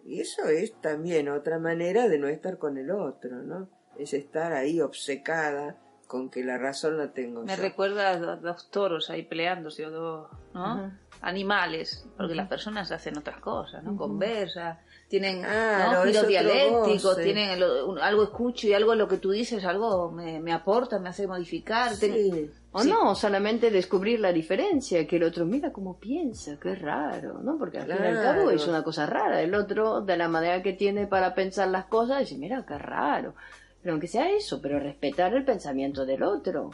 Y 0.04 0.20
eso 0.20 0.46
es 0.46 0.78
también 0.82 1.30
otra 1.30 1.58
manera 1.58 2.06
de 2.06 2.18
no 2.18 2.28
estar 2.28 2.58
con 2.58 2.76
el 2.76 2.90
otro, 2.90 3.42
¿no? 3.44 3.70
Es 3.98 4.12
estar 4.12 4.52
ahí 4.52 4.82
obcecada 4.82 5.82
con 6.08 6.28
que 6.30 6.42
la 6.42 6.58
razón 6.58 6.96
la 6.98 7.12
tengo 7.12 7.44
Me 7.44 7.54
yo. 7.54 7.62
recuerda 7.62 8.08
a 8.10 8.16
do- 8.16 8.36
dos 8.38 8.70
toros 8.70 9.10
ahí 9.10 9.22
peleándose, 9.22 9.86
o 9.86 9.90
dos 9.90 10.28
animales, 11.20 12.06
porque 12.16 12.34
las 12.34 12.48
personas 12.48 12.90
hacen 12.92 13.16
otras 13.18 13.38
cosas, 13.40 13.82
¿no? 13.84 13.96
Conversan, 13.96 14.78
tienen 15.08 15.40
Claro, 15.42 16.04
¿no? 16.04 16.22
dialécticos, 16.26 17.16
tienen 17.18 17.58
lo- 17.60 17.88
un- 17.90 17.98
algo 17.98 18.22
escucho 18.24 18.66
y 18.68 18.72
algo 18.74 18.94
lo 18.94 19.08
que 19.08 19.18
tú 19.18 19.30
dices, 19.30 19.64
algo 19.64 20.10
me, 20.12 20.38
me 20.40 20.52
aporta, 20.52 20.98
me 20.98 21.08
hace 21.08 21.26
modificar. 21.26 21.96
ten- 21.96 22.12
Sí. 22.14 22.50
O 22.70 22.82
Sí. 22.82 22.90
no, 22.90 23.14
solamente 23.14 23.70
descubrir 23.70 24.20
la 24.20 24.30
diferencia, 24.32 25.06
que 25.06 25.16
el 25.16 25.22
otro 25.24 25.46
mira 25.46 25.72
cómo 25.72 25.98
piensa, 25.98 26.58
qué 26.60 26.74
raro, 26.74 27.40
¿no? 27.42 27.56
Porque 27.58 27.78
al 27.78 27.86
fin 27.86 27.96
y 28.04 28.06
al 28.06 28.12
Claro. 28.20 28.38
cabo 28.40 28.50
es 28.50 28.66
una 28.68 28.82
cosa 28.84 29.06
rara. 29.06 29.40
El 29.40 29.54
otro, 29.54 30.02
de 30.02 30.16
la 30.18 30.28
manera 30.28 30.62
que 30.62 30.74
tiene 30.74 31.06
para 31.06 31.34
pensar 31.34 31.68
las 31.68 31.86
cosas, 31.86 32.20
dice, 32.20 32.36
mira, 32.36 32.64
qué 32.68 32.76
raro. 32.78 33.34
Pero 33.82 33.92
aunque 33.92 34.08
sea 34.08 34.30
eso, 34.30 34.60
pero 34.60 34.78
respetar 34.80 35.34
el 35.34 35.44
pensamiento 35.44 36.04
del 36.04 36.22
otro. 36.22 36.70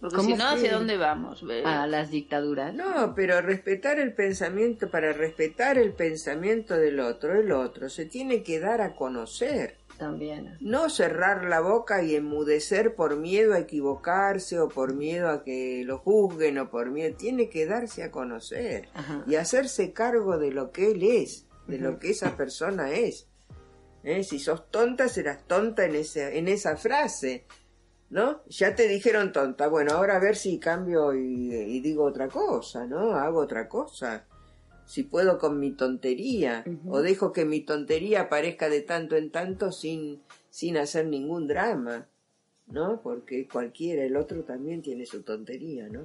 Porque 0.00 0.16
¿Cómo 0.16 0.28
si 0.28 0.34
no, 0.34 0.48
¿hacia 0.48 0.74
dónde 0.74 0.96
vamos? 0.98 1.42
A 1.64 1.86
las 1.86 2.10
dictaduras. 2.10 2.74
No, 2.74 3.14
pero 3.14 3.40
respetar 3.40 3.98
el 3.98 4.12
pensamiento, 4.12 4.90
para 4.90 5.12
respetar 5.12 5.78
el 5.78 5.94
pensamiento 5.94 6.76
del 6.76 7.00
otro, 7.00 7.34
el 7.38 7.50
otro 7.50 7.88
se 7.88 8.04
tiene 8.04 8.42
que 8.42 8.60
dar 8.60 8.82
a 8.82 8.94
conocer. 8.94 9.78
También. 9.96 10.58
No 10.60 10.90
cerrar 10.90 11.44
la 11.44 11.60
boca 11.60 12.02
y 12.02 12.14
enmudecer 12.14 12.94
por 12.94 13.16
miedo 13.16 13.54
a 13.54 13.60
equivocarse 13.60 14.60
o 14.60 14.68
por 14.68 14.94
miedo 14.94 15.30
a 15.30 15.42
que 15.42 15.84
lo 15.86 15.98
juzguen 15.98 16.58
o 16.58 16.70
por 16.70 16.90
miedo. 16.90 17.16
Tiene 17.16 17.48
que 17.48 17.64
darse 17.64 18.02
a 18.02 18.10
conocer 18.10 18.88
Ajá. 18.92 19.24
y 19.26 19.36
hacerse 19.36 19.94
cargo 19.94 20.36
de 20.36 20.52
lo 20.52 20.70
que 20.70 20.90
él 20.90 21.02
es, 21.02 21.46
de 21.66 21.78
lo 21.78 21.98
que 21.98 22.10
esa 22.10 22.36
persona 22.36 22.92
es. 22.92 23.25
¿Eh? 24.06 24.22
Si 24.22 24.38
sos 24.38 24.70
tonta, 24.70 25.08
serás 25.08 25.48
tonta 25.48 25.84
en, 25.84 25.96
ese, 25.96 26.38
en 26.38 26.46
esa 26.46 26.76
frase. 26.76 27.44
¿No? 28.08 28.42
Ya 28.46 28.76
te 28.76 28.86
dijeron 28.86 29.32
tonta. 29.32 29.66
Bueno, 29.66 29.94
ahora 29.94 30.14
a 30.14 30.20
ver 30.20 30.36
si 30.36 30.60
cambio 30.60 31.12
y, 31.12 31.52
y 31.52 31.80
digo 31.80 32.04
otra 32.04 32.28
cosa, 32.28 32.86
¿no? 32.86 33.16
Hago 33.16 33.40
otra 33.40 33.68
cosa. 33.68 34.24
Si 34.84 35.02
puedo 35.02 35.38
con 35.38 35.58
mi 35.58 35.72
tontería. 35.72 36.64
O 36.86 37.02
dejo 37.02 37.32
que 37.32 37.44
mi 37.44 37.62
tontería 37.62 38.22
aparezca 38.22 38.68
de 38.68 38.82
tanto 38.82 39.16
en 39.16 39.32
tanto 39.32 39.72
sin, 39.72 40.22
sin 40.50 40.76
hacer 40.76 41.08
ningún 41.08 41.48
drama. 41.48 42.06
¿No? 42.68 43.00
Porque 43.02 43.48
cualquiera, 43.48 44.04
el 44.04 44.16
otro 44.16 44.44
también 44.44 44.82
tiene 44.82 45.04
su 45.04 45.24
tontería, 45.24 45.88
¿no? 45.88 46.02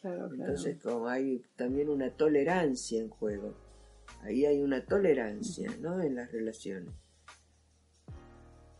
Claro, 0.00 0.30
claro. 0.30 0.34
Entonces, 0.34 0.78
como 0.82 1.08
hay 1.08 1.42
también 1.56 1.90
una 1.90 2.08
tolerancia 2.10 3.00
en 3.00 3.10
juego. 3.10 3.54
Ahí 4.24 4.46
hay 4.46 4.62
una 4.62 4.84
tolerancia, 4.84 5.70
¿no? 5.80 6.00
En 6.00 6.16
las 6.16 6.32
relaciones. 6.32 6.92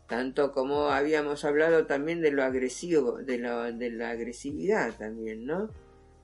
Tanto 0.07 0.51
como 0.51 0.89
habíamos 0.89 1.45
hablado 1.45 1.85
también 1.85 2.21
de 2.21 2.31
lo 2.31 2.43
agresivo, 2.43 3.19
de, 3.19 3.37
lo, 3.37 3.71
de 3.71 3.91
la 3.91 4.09
agresividad 4.09 4.95
también, 4.97 5.45
¿no? 5.45 5.69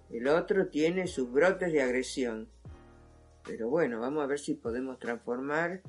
El 0.10 0.28
otro 0.28 0.68
tiene 0.68 1.08
sus 1.08 1.32
brotes 1.32 1.72
de 1.72 1.82
agresión. 1.82 2.50
Pero 3.46 3.70
bueno, 3.70 4.00
vamos 4.00 4.24
a 4.24 4.28
ver 4.28 4.40
si 4.40 4.56
podemos 4.56 5.00
transformar, 5.00 5.82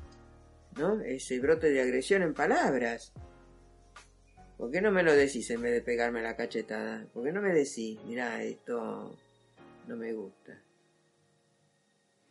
¿no? 0.77 1.01
Ese 1.01 1.38
brote 1.40 1.71
de 1.71 1.83
agresión 1.83 2.23
en 2.23 2.35
palabras. 2.35 3.12
¿Por 4.57 4.71
qué 4.71 4.81
no 4.81 4.90
me 4.90 5.03
lo 5.03 5.12
decís 5.12 5.51
en 5.51 5.62
vez 5.62 5.73
de 5.73 5.83
pegarme 5.83 6.23
la 6.23 6.37
cachetada? 6.37 7.07
¿Por 7.12 7.25
qué 7.25 7.33
no 7.33 7.42
me 7.42 7.53
decís, 7.53 7.99
mira, 8.07 8.42
esto 8.42 9.16
no 9.88 9.97
me 9.97 10.12
gusta? 10.12 10.62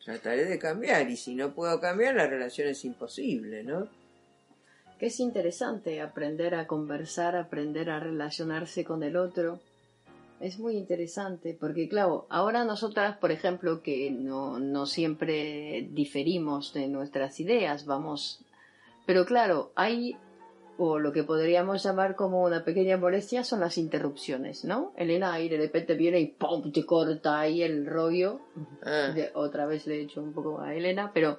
Trataré 0.04 0.46
de 0.46 0.58
cambiar 0.58 1.10
y 1.10 1.16
si 1.16 1.36
no 1.36 1.54
puedo 1.54 1.80
cambiar, 1.80 2.16
la 2.16 2.28
relación 2.28 2.68
es 2.68 2.84
imposible, 2.86 3.64
¿no? 3.64 3.88
Que 4.98 5.08
es 5.08 5.20
interesante 5.20 6.02
aprender 6.02 6.56
a 6.56 6.68
conversar, 6.68 7.36
aprender 7.36 7.90
a 7.90 8.00
relacionarse 8.00 8.84
con 8.84 9.04
el 9.04 9.16
otro. 9.16 9.60
Es 10.40 10.58
muy 10.58 10.76
interesante 10.76 11.56
porque, 11.60 11.88
claro, 11.88 12.26
ahora 12.30 12.64
nosotras, 12.64 13.18
por 13.18 13.32
ejemplo, 13.32 13.84
que 13.84 14.10
no, 14.10 14.60
no 14.60 14.88
siempre 14.88 15.88
diferimos 15.92 16.74
de 16.74 16.88
nuestras 16.88 17.40
ideas, 17.40 17.86
vamos... 17.86 18.40
Pero 19.06 19.26
claro, 19.26 19.72
hay, 19.76 20.16
o 20.84 20.98
lo 20.98 21.12
que 21.12 21.24
podríamos 21.24 21.84
llamar 21.84 22.16
como 22.16 22.44
una 22.44 22.64
pequeña 22.66 22.98
molestia, 22.98 23.44
son 23.44 23.60
las 23.60 23.78
interrupciones, 23.78 24.66
¿no? 24.66 24.94
Elena 24.98 25.32
ahí 25.34 25.48
de 25.48 25.58
repente 25.58 25.94
viene 25.94 26.20
y 26.20 26.26
¡pum! 26.28 26.72
te 26.72 26.84
corta 26.86 27.40
ahí 27.40 27.62
el 27.62 27.86
rollo. 27.86 28.40
Ah, 28.84 29.12
De- 29.14 29.30
otra 29.36 29.66
vez 29.68 29.86
le 29.86 29.98
he 29.98 30.02
hecho 30.02 30.22
un 30.22 30.34
poco 30.34 30.60
a 30.60 30.74
Elena, 30.74 31.12
pero 31.14 31.38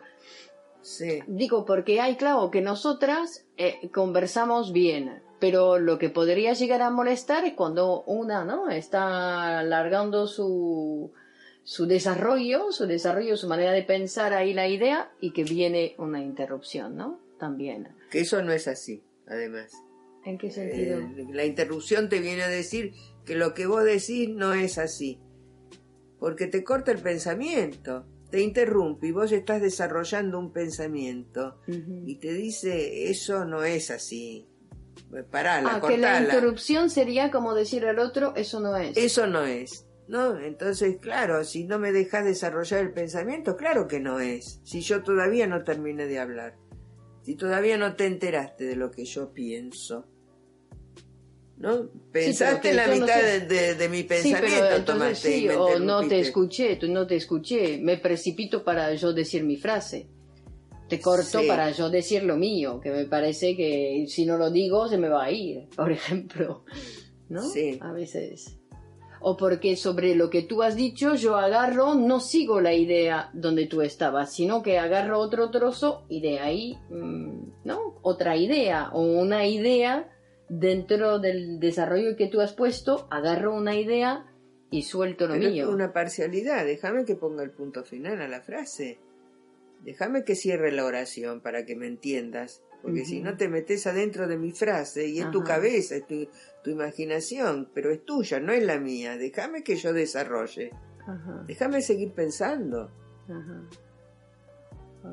sí. 0.80 1.20
Digo, 1.26 1.64
porque 1.64 2.00
hay, 2.00 2.16
claro, 2.16 2.50
que 2.50 2.60
nosotras 2.60 3.44
eh, 3.56 3.90
conversamos 3.92 4.72
bien, 4.72 5.22
pero 5.40 5.78
lo 5.78 5.98
que 5.98 6.08
podría 6.08 6.52
llegar 6.52 6.82
a 6.82 6.90
molestar 6.90 7.44
es 7.44 7.54
cuando 7.54 8.02
una, 8.02 8.44
¿no? 8.44 8.70
Está 8.70 9.58
alargando 9.58 10.26
su, 10.28 11.10
su 11.64 11.86
desarrollo, 11.86 12.70
su 12.70 12.86
desarrollo, 12.86 13.36
su 13.36 13.48
manera 13.48 13.72
de 13.72 13.82
pensar 13.82 14.32
ahí 14.34 14.54
la 14.54 14.68
idea 14.68 15.10
y 15.20 15.32
que 15.32 15.42
viene 15.44 15.94
una 15.98 16.20
interrupción, 16.22 16.96
¿no? 16.96 17.18
También. 17.38 17.88
Que 18.10 18.20
eso 18.20 18.40
no 18.42 18.52
es 18.52 18.68
así, 18.68 19.02
además. 19.32 19.72
¿En 20.24 20.38
qué 20.38 20.50
sentido? 20.50 21.00
Eh, 21.00 21.26
la 21.32 21.44
interrupción 21.44 22.08
te 22.08 22.20
viene 22.20 22.42
a 22.42 22.48
decir 22.48 22.92
que 23.24 23.34
lo 23.34 23.54
que 23.54 23.66
vos 23.66 23.84
decís 23.84 24.28
no 24.28 24.54
es 24.54 24.78
así. 24.78 25.20
Porque 26.18 26.46
te 26.46 26.62
corta 26.62 26.92
el 26.92 26.98
pensamiento, 26.98 28.06
te 28.30 28.40
interrumpe 28.40 29.08
y 29.08 29.12
vos 29.12 29.32
estás 29.32 29.60
desarrollando 29.60 30.38
un 30.38 30.52
pensamiento 30.52 31.58
y 31.66 32.16
te 32.20 32.32
dice 32.32 33.10
eso 33.10 33.44
no 33.44 33.64
es 33.64 33.90
así. 33.90 34.48
Pues 35.10 35.24
Parala, 35.24 35.76
Ah, 35.76 35.86
que 35.86 35.98
la 35.98 36.20
interrupción 36.20 36.88
sería 36.88 37.30
como 37.30 37.54
decir 37.54 37.84
al 37.86 37.98
otro, 37.98 38.34
eso 38.36 38.60
no 38.60 38.76
es. 38.76 38.96
Eso 38.96 39.26
no 39.26 39.44
es. 39.44 39.86
¿No? 40.08 40.38
Entonces, 40.38 40.96
claro, 41.00 41.44
si 41.44 41.64
no 41.64 41.78
me 41.78 41.92
dejas 41.92 42.24
desarrollar 42.24 42.80
el 42.80 42.92
pensamiento, 42.92 43.56
claro 43.56 43.88
que 43.88 43.98
no 44.00 44.20
es. 44.20 44.60
Si 44.62 44.80
yo 44.80 45.02
todavía 45.02 45.46
no 45.46 45.64
terminé 45.64 46.06
de 46.06 46.18
hablar. 46.18 46.56
Si 47.22 47.36
todavía 47.36 47.78
no 47.78 47.94
te 47.94 48.06
enteraste 48.06 48.64
de 48.64 48.76
lo 48.76 48.90
que 48.90 49.04
yo 49.04 49.32
pienso. 49.32 50.06
¿no? 51.62 51.88
Pensaste 52.10 52.74
la 52.74 52.88
mitad 52.88 53.22
de, 53.22 53.88
mi 53.88 54.02
pensamiento, 54.02 55.14
sí, 55.14 55.48
o 55.48 55.78
no 55.78 56.06
te 56.08 56.18
escuché, 56.18 56.74
tú 56.76 56.88
no 56.88 57.06
te 57.06 57.14
escuché, 57.14 57.78
me 57.78 57.98
precipito 57.98 58.64
para 58.64 58.92
yo 58.94 59.12
decir 59.12 59.44
mi 59.44 59.56
frase. 59.56 60.08
Te 60.88 61.00
corto 61.00 61.40
para 61.46 61.70
yo 61.70 61.88
decir 61.88 62.24
lo 62.24 62.36
mío, 62.36 62.80
que 62.80 62.90
me 62.90 63.04
parece 63.06 63.56
que 63.56 64.04
si 64.08 64.26
no 64.26 64.36
lo 64.36 64.50
digo 64.50 64.88
se 64.88 64.98
me 64.98 65.08
va 65.08 65.24
a 65.24 65.30
ir, 65.30 65.68
por 65.76 65.92
ejemplo. 65.92 66.64
¿No? 67.28 67.48
Sí. 67.48 67.78
A 67.80 67.92
veces. 67.92 68.58
O 69.22 69.36
porque 69.36 69.76
sobre 69.76 70.14
lo 70.14 70.30
que 70.30 70.42
tú 70.42 70.62
has 70.62 70.76
dicho 70.76 71.14
yo 71.14 71.36
agarro, 71.36 71.94
no 71.94 72.20
sigo 72.20 72.60
la 72.60 72.74
idea 72.74 73.30
donde 73.32 73.66
tú 73.66 73.82
estabas, 73.82 74.32
sino 74.32 74.62
que 74.62 74.78
agarro 74.78 75.18
otro 75.18 75.50
trozo 75.50 76.04
y 76.08 76.20
de 76.20 76.40
ahí, 76.40 76.78
mm, 76.90 77.64
¿no? 77.64 77.98
Otra 78.02 78.36
idea 78.36 78.90
o 78.92 79.02
una 79.02 79.46
idea 79.46 80.10
dentro 80.48 81.18
del 81.18 81.60
desarrollo 81.60 82.16
que 82.16 82.26
tú 82.26 82.40
has 82.40 82.52
puesto, 82.52 83.06
agarro 83.10 83.54
una 83.54 83.76
idea 83.76 84.26
y 84.70 84.82
suelto 84.82 85.26
lo 85.26 85.34
mío. 85.34 85.70
Una 85.70 85.92
parcialidad, 85.92 86.64
déjame 86.64 87.04
que 87.04 87.14
ponga 87.14 87.42
el 87.42 87.50
punto 87.50 87.84
final 87.84 88.20
a 88.20 88.28
la 88.28 88.40
frase. 88.40 88.98
Déjame 89.82 90.24
que 90.24 90.34
cierre 90.34 90.72
la 90.72 90.84
oración 90.84 91.40
para 91.40 91.64
que 91.64 91.76
me 91.76 91.86
entiendas. 91.86 92.62
Porque 92.82 93.04
si 93.04 93.20
no 93.20 93.36
te 93.36 93.48
metes 93.48 93.86
adentro 93.86 94.26
de 94.26 94.36
mi 94.36 94.50
frase 94.50 95.06
y 95.06 95.20
es 95.20 95.30
tu 95.30 95.44
cabeza, 95.44 95.94
es 95.96 96.04
tu, 96.06 96.70
imaginación, 96.70 97.70
pero 97.72 97.90
es 97.90 98.04
tuya, 98.04 98.40
no 98.40 98.52
es 98.52 98.64
la 98.64 98.78
mía. 98.78 99.16
Déjame 99.16 99.62
que 99.62 99.76
yo 99.76 99.92
desarrolle. 99.92 100.70
Déjame 101.46 101.80
seguir 101.80 102.12
pensando. 102.12 102.90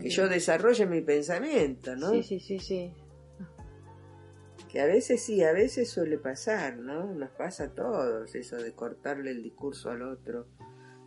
Que 0.01 0.09
yo 0.09 0.27
desarrolle 0.27 0.87
mi 0.87 1.01
pensamiento, 1.01 1.95
¿no? 1.95 2.11
Sí, 2.11 2.23
sí, 2.23 2.39
sí, 2.39 2.59
sí. 2.59 2.93
Que 4.67 4.81
a 4.81 4.85
veces 4.85 5.21
sí, 5.21 5.43
a 5.43 5.51
veces 5.51 5.89
suele 5.89 6.17
pasar, 6.17 6.77
¿no? 6.77 7.13
Nos 7.13 7.29
pasa 7.31 7.65
a 7.65 7.69
todos 7.69 8.33
eso 8.35 8.57
de 8.57 8.71
cortarle 8.73 9.31
el 9.31 9.41
discurso 9.41 9.89
al 9.89 10.03
otro 10.03 10.47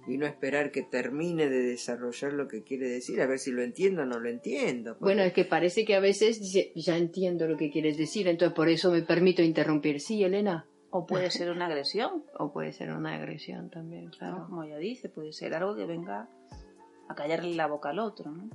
y 0.07 0.19
no 0.19 0.27
esperar 0.27 0.71
que 0.73 0.83
termine 0.83 1.49
de 1.49 1.63
desarrollar 1.63 2.33
lo 2.33 2.49
que 2.49 2.63
quiere 2.63 2.89
decir, 2.89 3.21
a 3.21 3.27
ver 3.27 3.39
si 3.39 3.53
lo 3.53 3.63
entiendo 3.63 4.03
o 4.03 4.07
no 4.07 4.19
lo 4.19 4.29
entiendo. 4.29 4.97
Bueno, 5.01 5.23
es 5.23 5.33
que 5.33 5.45
parece 5.45 5.85
que 5.85 5.95
a 5.95 6.01
veces 6.01 6.41
ya 6.75 6.97
entiendo 6.97 7.47
lo 7.47 7.57
que 7.57 7.71
quieres 7.71 7.97
decir, 7.97 8.29
entonces 8.29 8.55
por 8.55 8.69
eso 8.69 8.91
me 8.91 9.03
permito 9.03 9.43
interrumpir. 9.43 10.01
Sí, 10.01 10.23
Elena. 10.25 10.67
O 10.91 11.07
puede 11.07 11.31
ser 11.31 11.51
una 11.51 11.67
agresión. 11.67 12.25
o 12.39 12.53
puede 12.53 12.73
ser 12.73 12.91
una 12.91 13.15
agresión 13.15 13.71
también, 13.71 14.11
claro. 14.11 14.47
como 14.49 14.65
ya 14.65 14.77
dice, 14.77 15.09
puede 15.09 15.33
ser 15.33 15.55
algo 15.55 15.77
que 15.77 15.87
venga 15.87 16.29
a 17.09 17.15
callarle 17.15 17.55
la 17.55 17.67
boca 17.67 17.91
al 17.91 17.99
otro, 17.99 18.31
¿no? 18.31 18.51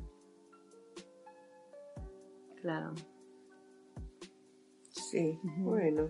Claro. 2.62 2.94
Sí, 4.90 5.40
bueno, 5.60 6.10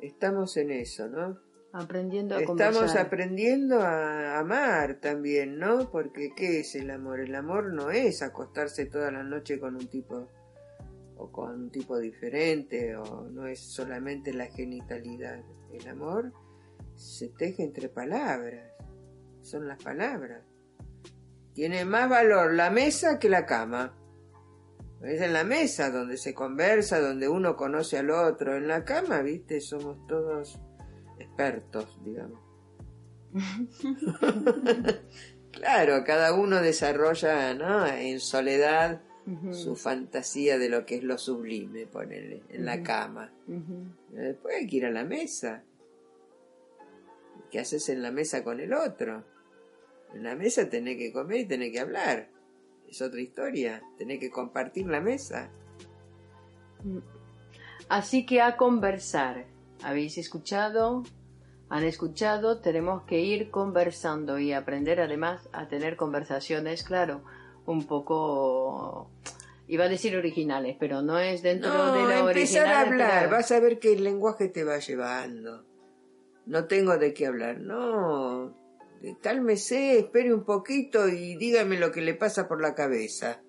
estamos 0.00 0.56
en 0.56 0.70
eso, 0.70 1.08
¿no? 1.08 1.49
Aprendiendo 1.72 2.34
a 2.34 2.40
Estamos 2.40 2.96
aprendiendo 2.96 3.80
a 3.80 4.40
amar 4.40 4.96
también, 5.00 5.58
¿no? 5.58 5.88
Porque 5.90 6.30
¿qué 6.34 6.60
es 6.60 6.74
el 6.74 6.90
amor? 6.90 7.20
El 7.20 7.34
amor 7.34 7.72
no 7.72 7.90
es 7.90 8.22
acostarse 8.22 8.86
toda 8.86 9.12
la 9.12 9.22
noche 9.22 9.60
con 9.60 9.76
un 9.76 9.86
tipo 9.86 10.28
o 11.16 11.30
con 11.30 11.64
un 11.64 11.70
tipo 11.70 11.98
diferente 11.98 12.96
o 12.96 13.28
no 13.30 13.46
es 13.46 13.60
solamente 13.60 14.32
la 14.32 14.46
genitalidad. 14.46 15.44
El 15.72 15.86
amor 15.88 16.32
se 16.96 17.28
teje 17.28 17.62
entre 17.62 17.88
palabras, 17.88 18.72
son 19.40 19.68
las 19.68 19.80
palabras. 19.80 20.42
Tiene 21.54 21.84
más 21.84 22.08
valor 22.08 22.52
la 22.54 22.70
mesa 22.70 23.18
que 23.20 23.28
la 23.28 23.46
cama. 23.46 23.96
Es 25.02 25.20
en 25.20 25.32
la 25.32 25.44
mesa 25.44 25.90
donde 25.90 26.16
se 26.16 26.34
conversa, 26.34 27.00
donde 27.00 27.28
uno 27.28 27.54
conoce 27.54 27.96
al 27.96 28.10
otro. 28.10 28.56
En 28.56 28.66
la 28.66 28.84
cama, 28.84 29.22
viste, 29.22 29.60
somos 29.60 30.06
todos 30.06 30.60
expertos, 31.20 31.98
digamos. 32.04 32.40
claro, 35.52 36.02
cada 36.04 36.34
uno 36.34 36.60
desarrolla, 36.60 37.54
¿no? 37.54 37.86
En 37.86 38.18
soledad 38.20 39.02
su 39.52 39.76
fantasía 39.76 40.58
de 40.58 40.68
lo 40.68 40.84
que 40.84 40.96
es 40.96 41.04
lo 41.04 41.16
sublime, 41.16 41.86
ponerle, 41.86 42.42
en 42.48 42.64
la 42.64 42.82
cama. 42.82 43.32
Después 44.08 44.56
hay 44.56 44.66
que 44.66 44.76
ir 44.76 44.86
a 44.86 44.90
la 44.90 45.04
mesa. 45.04 45.62
¿Qué 47.50 47.60
haces 47.60 47.88
en 47.90 48.02
la 48.02 48.10
mesa 48.10 48.42
con 48.42 48.58
el 48.58 48.72
otro? 48.72 49.24
En 50.14 50.24
la 50.24 50.34
mesa 50.34 50.68
tenés 50.68 50.96
que 50.96 51.12
comer 51.12 51.40
y 51.40 51.44
tenés 51.46 51.70
que 51.70 51.78
hablar 51.78 52.28
es 52.90 53.00
otra 53.02 53.20
historia. 53.20 53.82
Tenés 53.96 54.18
que 54.18 54.30
compartir 54.30 54.86
la 54.86 55.00
mesa. 55.00 55.50
Así 57.88 58.26
que 58.26 58.40
a 58.40 58.56
conversar. 58.56 59.46
¿Habéis 59.82 60.18
escuchado? 60.18 61.02
¿Han 61.68 61.84
escuchado? 61.84 62.60
Tenemos 62.60 63.04
que 63.04 63.20
ir 63.20 63.50
conversando 63.50 64.38
y 64.38 64.52
aprender 64.52 65.00
además 65.00 65.48
a 65.52 65.68
tener 65.68 65.96
conversaciones, 65.96 66.82
claro, 66.82 67.22
un 67.66 67.86
poco... 67.86 69.10
Iba 69.68 69.84
a 69.84 69.88
decir 69.88 70.16
originales, 70.16 70.76
pero 70.80 71.00
no 71.00 71.18
es 71.18 71.42
dentro 71.42 71.92
de 71.92 72.00
lo 72.02 72.28
empezar 72.28 72.66
a 72.66 72.80
hablar, 72.80 73.30
vas 73.30 73.52
a 73.52 73.60
ver 73.60 73.78
que 73.78 73.92
el 73.92 74.02
lenguaje 74.02 74.48
te 74.48 74.64
va 74.64 74.78
llevando. 74.78 75.64
No 76.46 76.64
tengo 76.64 76.98
de 76.98 77.14
qué 77.14 77.26
hablar, 77.26 77.60
no 77.60 78.60
cálmese, 79.20 79.98
espere 79.98 80.32
un 80.34 80.44
poquito 80.44 81.08
y 81.08 81.36
dígame 81.36 81.78
lo 81.78 81.90
que 81.90 82.02
le 82.02 82.14
pasa 82.14 82.48
por 82.48 82.60
la 82.60 82.74
cabeza. 82.74 83.42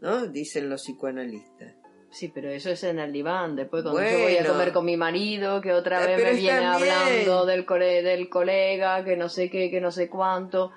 ¿No? 0.00 0.26
Dicen 0.26 0.68
los 0.68 0.82
psicoanalistas. 0.82 1.74
Sí, 2.14 2.28
pero 2.28 2.48
eso 2.48 2.70
es 2.70 2.84
en 2.84 3.00
el 3.00 3.12
diván. 3.12 3.56
Después 3.56 3.82
cuando 3.82 4.00
yo 4.00 4.20
voy 4.20 4.36
a 4.36 4.46
comer 4.46 4.72
con 4.72 4.84
mi 4.84 4.96
marido, 4.96 5.60
que 5.60 5.72
otra 5.72 5.98
ah, 5.98 6.06
vez 6.06 6.22
me 6.22 6.32
viene 6.34 6.64
hablando 6.64 7.44
del, 7.44 7.66
del 7.66 8.28
colega, 8.28 9.04
que 9.04 9.16
no 9.16 9.28
sé 9.28 9.50
qué, 9.50 9.68
que 9.68 9.80
no 9.80 9.90
sé 9.90 10.08
cuánto. 10.08 10.70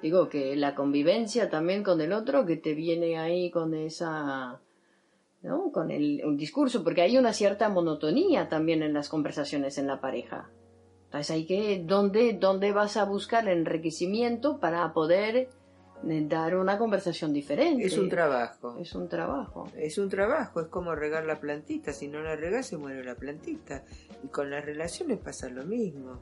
Digo 0.00 0.30
que 0.30 0.56
la 0.56 0.74
convivencia 0.74 1.50
también 1.50 1.82
con 1.82 2.00
el 2.00 2.14
otro, 2.14 2.46
que 2.46 2.56
te 2.56 2.72
viene 2.72 3.18
ahí 3.18 3.50
con 3.50 3.74
esa... 3.74 4.58
¿no? 5.42 5.70
Con 5.70 5.90
el, 5.90 6.20
el 6.20 6.36
discurso, 6.38 6.82
porque 6.82 7.02
hay 7.02 7.18
una 7.18 7.34
cierta 7.34 7.68
monotonía 7.68 8.48
también 8.48 8.82
en 8.82 8.94
las 8.94 9.10
conversaciones 9.10 9.76
en 9.76 9.86
la 9.86 10.00
pareja. 10.00 10.48
Entonces 11.04 11.30
hay 11.30 11.44
que, 11.44 11.82
¿dónde, 11.84 12.38
dónde 12.40 12.72
vas 12.72 12.96
a 12.96 13.04
buscar 13.04 13.46
el 13.46 13.58
enriquecimiento 13.58 14.60
para 14.60 14.94
poder 14.94 15.36
eh, 15.36 15.48
dar 16.02 16.56
una 16.56 16.78
conversación 16.78 17.32
diferente? 17.32 17.86
Es 17.86 17.98
un 17.98 18.08
trabajo. 18.08 18.76
Es 18.78 18.94
un 18.94 19.08
trabajo. 19.08 19.66
Es 19.76 19.98
un 19.98 20.08
trabajo, 20.08 20.60
es 20.60 20.68
como 20.68 20.94
regar 20.94 21.24
la 21.24 21.40
plantita. 21.40 21.92
Si 21.92 22.08
no 22.08 22.20
la 22.20 22.36
regas 22.36 22.66
se 22.66 22.76
muere 22.76 23.04
la 23.04 23.14
plantita. 23.14 23.84
Y 24.22 24.28
con 24.28 24.50
las 24.50 24.64
relaciones 24.64 25.18
pasa 25.18 25.48
lo 25.48 25.64
mismo. 25.64 26.20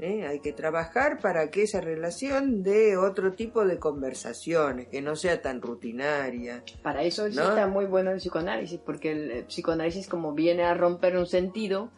¿Eh? 0.00 0.26
Hay 0.26 0.40
que 0.40 0.52
trabajar 0.52 1.20
para 1.20 1.50
que 1.50 1.62
esa 1.62 1.80
relación 1.80 2.64
dé 2.64 2.96
otro 2.96 3.34
tipo 3.34 3.64
de 3.64 3.78
conversaciones, 3.78 4.88
que 4.88 5.00
no 5.00 5.14
sea 5.14 5.40
tan 5.40 5.62
rutinaria. 5.62 6.64
Para 6.82 7.04
eso 7.04 7.26
está 7.26 7.68
muy 7.68 7.84
bueno 7.84 8.10
el 8.10 8.18
psicoanálisis, 8.18 8.80
porque 8.80 9.12
el 9.12 9.44
psicoanálisis 9.44 10.08
como 10.08 10.32
viene 10.32 10.64
a 10.64 10.74
romper 10.74 11.16
un 11.16 11.26
sentido, 11.26 11.90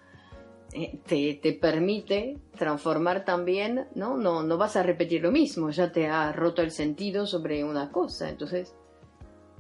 te, 1.07 1.39
te, 1.43 1.53
permite 1.55 2.39
transformar 2.57 3.25
también, 3.25 3.87
¿no? 3.95 4.17
¿no? 4.17 4.43
No 4.43 4.59
vas 4.59 4.77
a 4.77 4.83
repetir 4.83 5.23
lo 5.23 5.31
mismo, 5.31 5.71
ya 5.71 5.93
te 5.93 6.07
ha 6.07 6.33
roto 6.33 6.63
el 6.63 6.71
sentido 6.71 7.27
sobre 7.27 7.65
una 7.65 7.91
cosa, 7.91 8.29
entonces... 8.29 8.75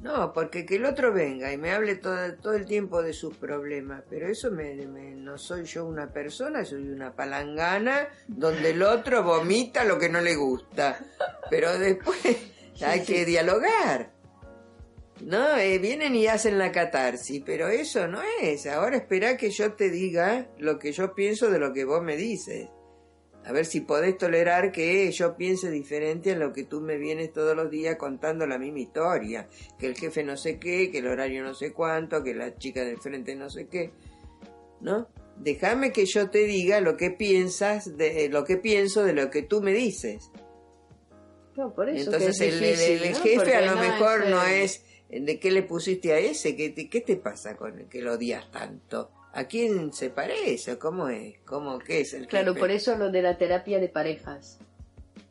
No, 0.02 0.34
porque 0.34 0.66
que 0.66 0.76
el 0.76 0.84
otro 0.84 1.12
venga 1.12 1.50
y 1.52 1.56
me 1.56 1.72
hable 1.72 1.96
todo, 1.96 2.34
todo 2.34 2.52
el 2.52 2.66
tiempo 2.66 3.02
de 3.02 3.14
sus 3.14 3.34
problemas, 3.36 4.04
pero 4.10 4.28
eso 4.28 4.50
me, 4.50 4.74
no 4.76 5.38
soy 5.38 5.64
yo 5.64 5.86
una 5.86 6.12
persona, 6.12 6.64
soy 6.66 6.86
una 6.88 7.12
palangana 7.12 8.08
donde 8.28 8.70
el 8.70 8.82
otro 8.82 9.22
vomita 9.22 9.84
lo 9.84 9.98
que 9.98 10.10
no 10.10 10.20
le 10.20 10.36
gusta, 10.36 10.98
pero 11.48 11.78
después 11.78 12.18
hay 12.84 13.04
que 13.04 13.24
dialogar. 13.24 14.15
No, 15.22 15.56
eh, 15.56 15.78
vienen 15.78 16.14
y 16.14 16.26
hacen 16.26 16.58
la 16.58 16.72
catarsis, 16.72 17.42
pero 17.44 17.68
eso 17.68 18.06
no 18.06 18.20
es. 18.42 18.66
Ahora 18.66 18.96
espera 18.98 19.36
que 19.36 19.50
yo 19.50 19.72
te 19.72 19.90
diga 19.90 20.48
lo 20.58 20.78
que 20.78 20.92
yo 20.92 21.14
pienso 21.14 21.50
de 21.50 21.58
lo 21.58 21.72
que 21.72 21.84
vos 21.84 22.02
me 22.02 22.16
dices. 22.16 22.68
A 23.44 23.52
ver 23.52 23.64
si 23.64 23.80
podés 23.80 24.18
tolerar 24.18 24.72
que 24.72 25.10
yo 25.12 25.36
piense 25.36 25.70
diferente 25.70 26.32
a 26.32 26.36
lo 26.36 26.52
que 26.52 26.64
tú 26.64 26.80
me 26.80 26.98
vienes 26.98 27.32
todos 27.32 27.56
los 27.56 27.70
días 27.70 27.96
contando 27.96 28.46
la 28.46 28.58
misma 28.58 28.80
historia. 28.80 29.48
Que 29.78 29.86
el 29.86 29.96
jefe 29.96 30.22
no 30.24 30.36
sé 30.36 30.58
qué, 30.58 30.90
que 30.90 30.98
el 30.98 31.06
horario 31.06 31.44
no 31.44 31.54
sé 31.54 31.72
cuánto, 31.72 32.22
que 32.22 32.34
la 32.34 32.56
chica 32.56 32.84
del 32.84 32.98
frente 32.98 33.36
no 33.36 33.48
sé 33.48 33.68
qué. 33.68 33.92
¿No? 34.80 35.08
Déjame 35.38 35.92
que 35.92 36.06
yo 36.06 36.28
te 36.28 36.44
diga 36.44 36.80
lo 36.80 36.96
que 36.96 37.10
piensas, 37.10 37.96
de 37.96 38.28
lo 38.28 38.44
que 38.44 38.56
pienso 38.56 39.04
de 39.04 39.12
lo 39.12 39.30
que 39.30 39.42
tú 39.42 39.62
me 39.62 39.72
dices. 39.72 40.30
No, 41.56 41.72
por 41.72 41.88
eso 41.88 42.12
Entonces 42.12 42.40
el, 42.40 43.14
jefe 43.14 43.54
a 43.54 43.62
lo 43.62 43.80
mejor 43.80 44.28
no 44.28 44.42
es 44.44 44.84
¿De 45.08 45.38
qué 45.38 45.50
le 45.50 45.62
pusiste 45.62 46.12
a 46.12 46.18
ese? 46.18 46.56
¿Qué 46.56 46.70
te, 46.70 46.88
qué 46.88 47.00
te 47.00 47.16
pasa 47.16 47.56
con 47.56 47.78
el 47.78 47.86
que 47.86 48.02
lo 48.02 48.14
odias 48.14 48.50
tanto? 48.50 49.10
¿A 49.32 49.44
quién 49.44 49.92
se 49.92 50.10
parece? 50.10 50.78
¿Cómo 50.78 51.08
es? 51.08 51.36
¿Cómo 51.44 51.78
qué 51.78 52.00
es 52.00 52.14
el 52.14 52.26
Claro, 52.26 52.54
por 52.54 52.70
eso 52.70 52.96
lo 52.96 53.10
de 53.10 53.22
la 53.22 53.36
terapia 53.38 53.78
de 53.78 53.88
parejas. 53.88 54.58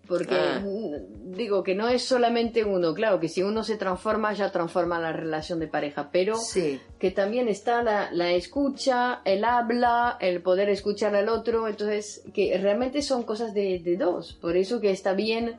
Porque 0.08 0.36
Ah. 0.36 0.62
mm, 0.64 1.34
digo 1.36 1.64
que 1.64 1.74
no 1.74 1.90
es 1.90 2.04
solamente 2.04 2.64
uno, 2.64 2.94
claro 2.94 3.20
que 3.20 3.28
si 3.28 3.42
uno 3.42 3.64
se 3.64 3.76
transforma 3.76 4.34
ya 4.34 4.52
transforma 4.52 5.00
la 5.00 5.12
relación 5.12 5.60
de 5.60 5.68
pareja, 5.68 6.10
pero 6.12 6.36
Sí, 6.36 6.80
que 7.00 7.10
también 7.10 7.48
está 7.48 7.82
la, 7.82 8.12
la 8.12 8.32
escucha, 8.32 9.22
el 9.26 9.44
habla, 9.44 10.18
el 10.22 10.44
poder 10.44 10.70
escuchar 10.70 11.16
al 11.16 11.28
otro, 11.28 11.68
entonces 11.68 12.22
que 12.36 12.56
realmente 12.60 13.02
son 13.02 13.24
cosas 13.24 13.56
de, 13.56 13.80
de 13.80 13.98
dos, 13.98 14.34
por 14.34 14.56
eso 14.56 14.80
que 14.80 14.92
está 14.92 15.14
bien 15.14 15.58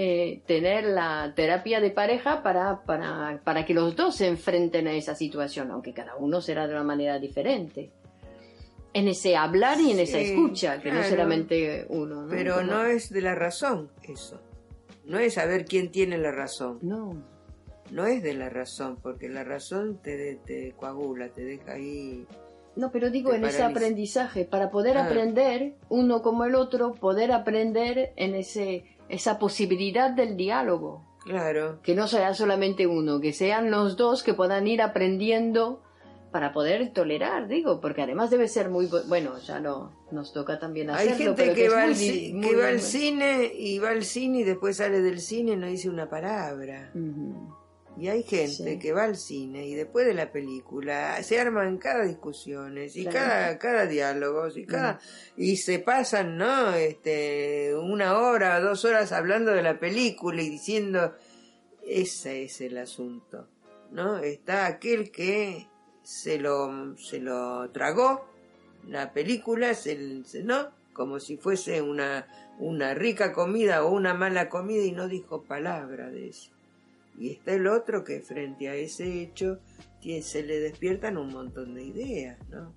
eh, 0.00 0.42
tener 0.46 0.84
la 0.84 1.32
terapia 1.34 1.80
de 1.80 1.90
pareja 1.90 2.44
para, 2.44 2.82
para, 2.84 3.40
para 3.42 3.64
que 3.66 3.74
los 3.74 3.96
dos 3.96 4.14
se 4.14 4.28
enfrenten 4.28 4.86
a 4.86 4.92
esa 4.92 5.16
situación, 5.16 5.72
aunque 5.72 5.92
cada 5.92 6.14
uno 6.14 6.40
será 6.40 6.68
de 6.68 6.74
una 6.74 6.84
manera 6.84 7.18
diferente. 7.18 7.90
En 8.92 9.08
ese 9.08 9.36
hablar 9.36 9.80
y 9.80 9.90
en 9.90 9.98
esa 9.98 10.18
Sí, 10.18 10.26
escucha, 10.26 10.80
que 10.80 10.90
no 10.90 10.98
claro. 10.98 11.10
solamente 11.10 11.84
uno. 11.88 12.22
¿no? 12.22 12.28
pero 12.28 12.54
Como- 12.58 12.66
no 12.68 12.84
es 12.84 13.10
de 13.10 13.22
la 13.22 13.34
razón 13.34 13.90
eso. 14.08 14.40
No 15.04 15.18
es 15.18 15.34
saber 15.34 15.64
quién 15.64 15.90
tiene 15.90 16.16
la 16.16 16.30
razón. 16.30 16.78
No, 16.82 17.20
No 17.90 18.06
es 18.06 18.22
de 18.22 18.34
la 18.34 18.50
razón, 18.50 18.98
porque 19.02 19.28
la 19.30 19.42
razón 19.44 19.98
te, 20.02 20.36
te 20.46 20.72
coagula, 20.76 21.28
te 21.30 21.42
deja 21.42 21.72
ahí. 21.72 22.24
No, 22.76 22.92
pero 22.92 23.10
digo 23.10 23.32
en 23.32 23.44
ese 23.44 23.58
paraliza. 23.58 23.66
aprendizaje, 23.78 24.44
para 24.44 24.70
poder 24.70 24.96
Ah. 24.98 25.06
aprender, 25.06 25.72
uno 25.88 26.20
como 26.22 26.44
el 26.44 26.54
otro, 26.54 26.92
poder 26.94 27.32
aprender 27.32 28.12
en 28.16 28.34
ese, 28.34 28.84
esa 29.08 29.38
posibilidad 29.38 30.10
del 30.10 30.36
diálogo. 30.36 31.04
Claro. 31.24 31.80
Que 31.82 31.94
no 31.94 32.06
sea 32.08 32.32
solamente 32.34 32.86
uno, 32.86 33.20
que 33.20 33.32
sean 33.32 33.70
los 33.70 33.96
dos 33.96 34.22
que 34.22 34.34
puedan 34.34 34.66
ir 34.66 34.80
aprendiendo 34.80 35.82
para 36.32 36.52
poder 36.52 36.92
tolerar, 36.92 37.48
digo, 37.48 37.80
porque 37.80 38.02
además 38.02 38.28
debe 38.30 38.48
ser 38.48 38.68
muy 38.68 38.86
bu- 38.86 39.06
bueno, 39.08 39.38
ya 39.38 39.60
no 39.60 39.92
nos 40.10 40.32
toca 40.34 40.58
también 40.58 40.90
Hay 40.90 41.08
hacerlo, 41.08 41.34
gente 41.36 41.42
pero 41.42 41.54
que, 41.54 41.68
va, 41.70 41.82
al, 41.84 41.94
di- 41.96 42.30
ci- 42.30 42.34
muy- 42.34 42.48
que 42.48 42.56
va 42.56 42.66
al 42.68 42.74
muy- 42.74 42.82
cine 42.82 43.52
y 43.54 43.78
va 43.78 43.88
al 43.90 44.04
cine 44.04 44.38
y 44.40 44.44
después 44.44 44.76
sale 44.76 45.00
del 45.00 45.20
cine 45.20 45.52
y 45.52 45.56
no 45.56 45.66
dice 45.66 45.88
una 45.88 46.08
palabra. 46.10 46.90
Ujú. 46.94 47.54
Y 47.98 48.08
hay 48.08 48.22
gente 48.22 48.48
Sí. 48.74 48.78
que 48.78 48.92
va 48.92 49.04
al 49.04 49.16
cine 49.16 49.66
y 49.66 49.74
después 49.74 50.06
de 50.06 50.14
la 50.14 50.30
película 50.30 51.20
se 51.22 51.40
arman 51.40 51.78
cada 51.78 52.04
discusiones 52.04 52.94
y 52.96 53.02
Claro. 53.02 53.18
cada, 53.18 53.58
cada 53.58 53.86
diálogos 53.86 54.56
y 54.56 54.64
cada 54.66 55.00
y 55.36 55.56
se 55.56 55.80
pasan, 55.80 56.36
¿no? 56.38 56.74
Este, 56.74 57.74
una 57.74 58.18
hora, 58.18 58.60
dos 58.60 58.84
horas 58.84 59.10
hablando 59.12 59.50
de 59.52 59.62
la 59.62 59.80
película 59.80 60.40
y 60.42 60.48
diciendo 60.48 61.14
ese 61.84 62.44
es 62.44 62.60
el 62.60 62.78
asunto, 62.78 63.48
¿no? 63.90 64.18
Está 64.18 64.66
aquel 64.66 65.10
que 65.10 65.66
se 66.02 66.38
lo 66.38 66.96
se 66.98 67.18
lo 67.18 67.68
tragó 67.70 68.24
la 68.86 69.12
película, 69.12 69.74
se, 69.74 70.22
se- 70.24 70.44
¿no? 70.44 70.68
Como 70.92 71.18
si 71.20 71.36
fuese 71.36 71.82
una 71.82 72.26
una 72.60 72.92
rica 72.94 73.32
comida 73.32 73.84
o 73.84 73.90
una 73.92 74.14
mala 74.14 74.48
comida 74.48 74.84
y 74.84 74.92
no 74.92 75.08
dijo 75.08 75.42
palabra 75.42 76.10
de 76.10 76.28
eso. 76.28 76.50
Y 77.18 77.32
está 77.32 77.52
el 77.54 77.66
otro 77.66 78.04
que 78.04 78.20
frente 78.20 78.68
a 78.68 78.74
ese 78.74 79.22
hecho 79.22 79.58
se 80.22 80.42
le 80.44 80.60
despiertan 80.60 81.18
un 81.18 81.30
montón 81.32 81.74
de 81.74 81.82
ideas, 81.84 82.38
¿no? 82.48 82.72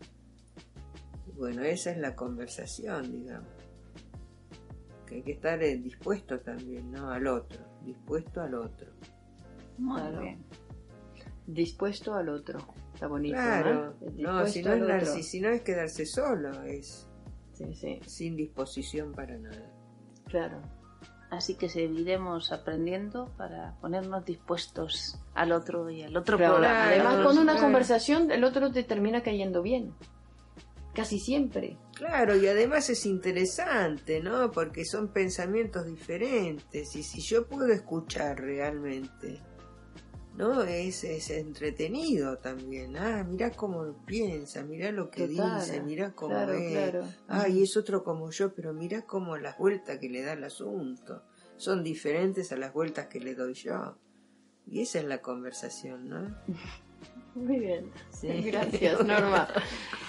Bueno, 1.38 1.62
esa 1.64 1.92
es 1.92 1.98
la 1.98 2.16
conversación, 2.16 3.12
digamos. 3.12 3.48
Que 5.06 5.16
hay 5.16 5.22
que 5.24 5.32
estar 5.34 5.62
eh, 5.64 5.78
dispuesto 5.78 6.40
también, 6.40 6.92
¿no? 6.92 7.10
Al 7.12 7.28
otro, 7.28 7.60
dispuesto 7.86 8.42
al 8.42 8.56
otro. 8.56 8.92
Muy 9.78 10.00
Claro. 10.02 10.22
bien. 10.22 10.44
Dispuesto 11.48 12.14
al 12.16 12.30
otro. 12.30 12.60
Está 12.94 13.08
bonito, 13.08 13.36
Claro, 13.36 13.96
¿no? 14.18 14.42
no, 14.42 14.48
si 14.48 14.62
no, 14.64 14.74
es 14.74 14.82
al 14.82 14.84
otro. 14.84 14.96
narcis- 14.98 15.24
si 15.24 15.40
no 15.42 15.50
es 15.50 15.62
quedarse 15.62 16.06
solo, 16.06 16.64
es 16.64 17.08
Sí, 17.54 17.74
sí, 17.76 18.00
sin 18.08 18.36
disposición 18.36 19.12
para 19.12 19.38
nada. 19.38 19.72
claro. 20.26 20.62
Así 21.32 21.56
que 21.56 21.70
seguiremos 21.70 22.52
aprendiendo 22.52 23.32
para 23.38 23.74
ponernos 23.80 24.26
dispuestos 24.26 25.18
al 25.34 25.54
otro 25.54 25.90
y 25.90 26.04
al 26.04 26.16
otro 26.18 26.38
Claro, 26.38 26.56
programa. 26.56 26.84
Además, 26.90 27.26
con 27.26 27.38
una 27.38 27.54
claro. 27.54 27.68
conversación, 27.68 28.32
el 28.32 28.44
otro 28.44 28.70
te 28.72 28.84
termina 28.84 29.24
cayendo 29.24 29.62
bien. 29.62 29.94
Casi 30.94 31.20
siempre. 31.20 31.78
Claro, 31.96 32.36
y 32.36 32.48
además 32.48 32.90
es 32.90 33.06
interesante, 33.06 34.20
¿no? 34.20 34.52
Porque 34.52 34.84
son 34.84 35.08
pensamientos 35.08 35.86
diferentes 35.86 36.94
y 36.98 37.04
si 37.04 37.22
yo 37.22 37.48
puedo 37.48 37.72
escuchar 37.72 38.38
realmente, 38.42 39.40
¿no? 40.36 40.64
Es, 40.64 41.04
es 41.04 41.30
entretenido 41.30 42.38
también. 42.38 42.98
Ah, 42.98 43.24
mirá 43.24 43.52
cómo 43.52 44.06
piensa, 44.06 44.64
mirá 44.64 44.92
lo 44.92 45.10
que 45.10 45.28
Total, 45.28 45.60
dice, 45.60 45.82
mirá 45.82 46.14
cómo 46.14 46.36
claro, 46.36 46.54
es. 46.54 46.72
claro. 46.72 47.08
Ay, 47.28 47.64
es 47.64 47.76
otro 47.78 48.04
como 48.04 48.32
yo, 48.32 48.54
pero 48.54 48.74
mirá 48.74 49.04
cómo 49.04 49.38
las 49.38 49.58
vueltas 49.58 49.98
que 50.00 50.10
le 50.10 50.22
da 50.22 50.34
el 50.34 50.44
asunto 50.44 51.24
son 51.58 51.84
diferentes 51.84 52.52
a 52.52 52.58
las 52.58 52.74
vueltas 52.74 53.08
que 53.08 53.20
le 53.20 53.36
doy 53.36 53.54
yo. 53.54 53.98
Y 54.68 54.82
esa 54.82 55.00
es 55.00 55.06
la 55.06 55.22
conversación, 55.22 56.08
¿no? 56.10 56.36
Muy 57.36 57.60
bien. 57.60 57.92
Sí. 58.10 58.28
Gracias, 58.46 59.06
Norma. 59.06 59.48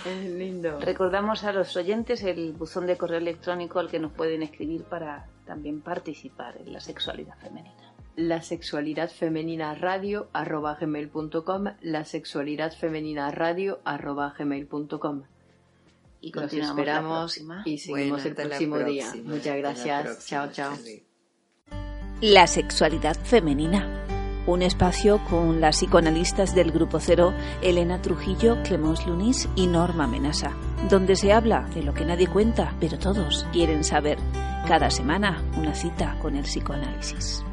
Es 0.05 0.31
lindo. 0.31 0.81
Recordamos 0.81 1.45
a 1.45 1.53
los 1.53 1.77
oyentes 1.77 2.23
el 2.23 2.53
buzón 2.53 2.87
de 2.87 2.97
correo 2.97 3.19
electrónico 3.19 3.79
al 3.79 3.91
que 3.91 3.99
nos 3.99 4.13
pueden 4.13 4.43
escribir 4.43 4.85
para 4.85 5.29
también 5.47 5.81
participar 5.81 6.57
en 6.59 6.73
la 6.73 6.81
sexualidad 6.81 7.37
femenina. 7.39 7.82
La 8.17 8.43
sexualidad 8.43 9.11
femenina 9.11 9.75
radio 9.75 10.29
arroba 10.35 10.77
gmail.com 10.79 11.65
la 11.81 12.05
sexualidad 12.05 12.73
femenina 12.77 13.31
radio 13.31 13.81
arroba 13.85 14.35
gmail.com 14.39 15.23
Y 16.21 16.31
continuamos 16.31 16.79
esperamos 16.79 17.39
y 17.65 17.79
seguimos 17.79 18.23
Bueno, 18.23 18.29
el 18.29 18.35
próximo 18.49 18.79
día. 18.81 19.05
próxima, 19.05 19.35
Muchas 19.35 19.57
gracias. 19.57 20.03
próxima, 20.03 20.27
Chao, 20.29 20.53
chao. 20.53 20.77
La 22.21 22.47
sexualidad 22.47 23.17
femenina. 23.25 23.99
Un 24.47 24.61
espacio 24.63 25.21
con 25.31 25.61
las 25.61 25.77
psicoanalistas 25.79 26.55
del 26.55 26.73
Grupo 26.73 26.99
Cero, 27.01 27.33
Elena 27.63 28.03
Trujillo, 28.03 28.61
Clemence 28.65 29.07
Lunis 29.07 29.49
y 29.57 29.69
Norma 29.69 30.07
Menasa, 30.07 30.53
donde 30.91 31.15
se 31.17 31.33
habla 31.33 31.63
de 31.75 31.83
lo 31.85 31.95
que 31.95 32.05
nadie 32.05 32.27
cuenta, 32.27 32.75
pero 32.81 32.99
todos 32.99 33.47
quieren 33.53 33.85
saber. 33.85 34.19
Cada 34.69 34.91
semana 34.91 35.43
una 35.57 35.75
cita 35.75 36.19
con 36.21 36.35
el 36.37 36.43
psicoanálisis. 36.43 37.45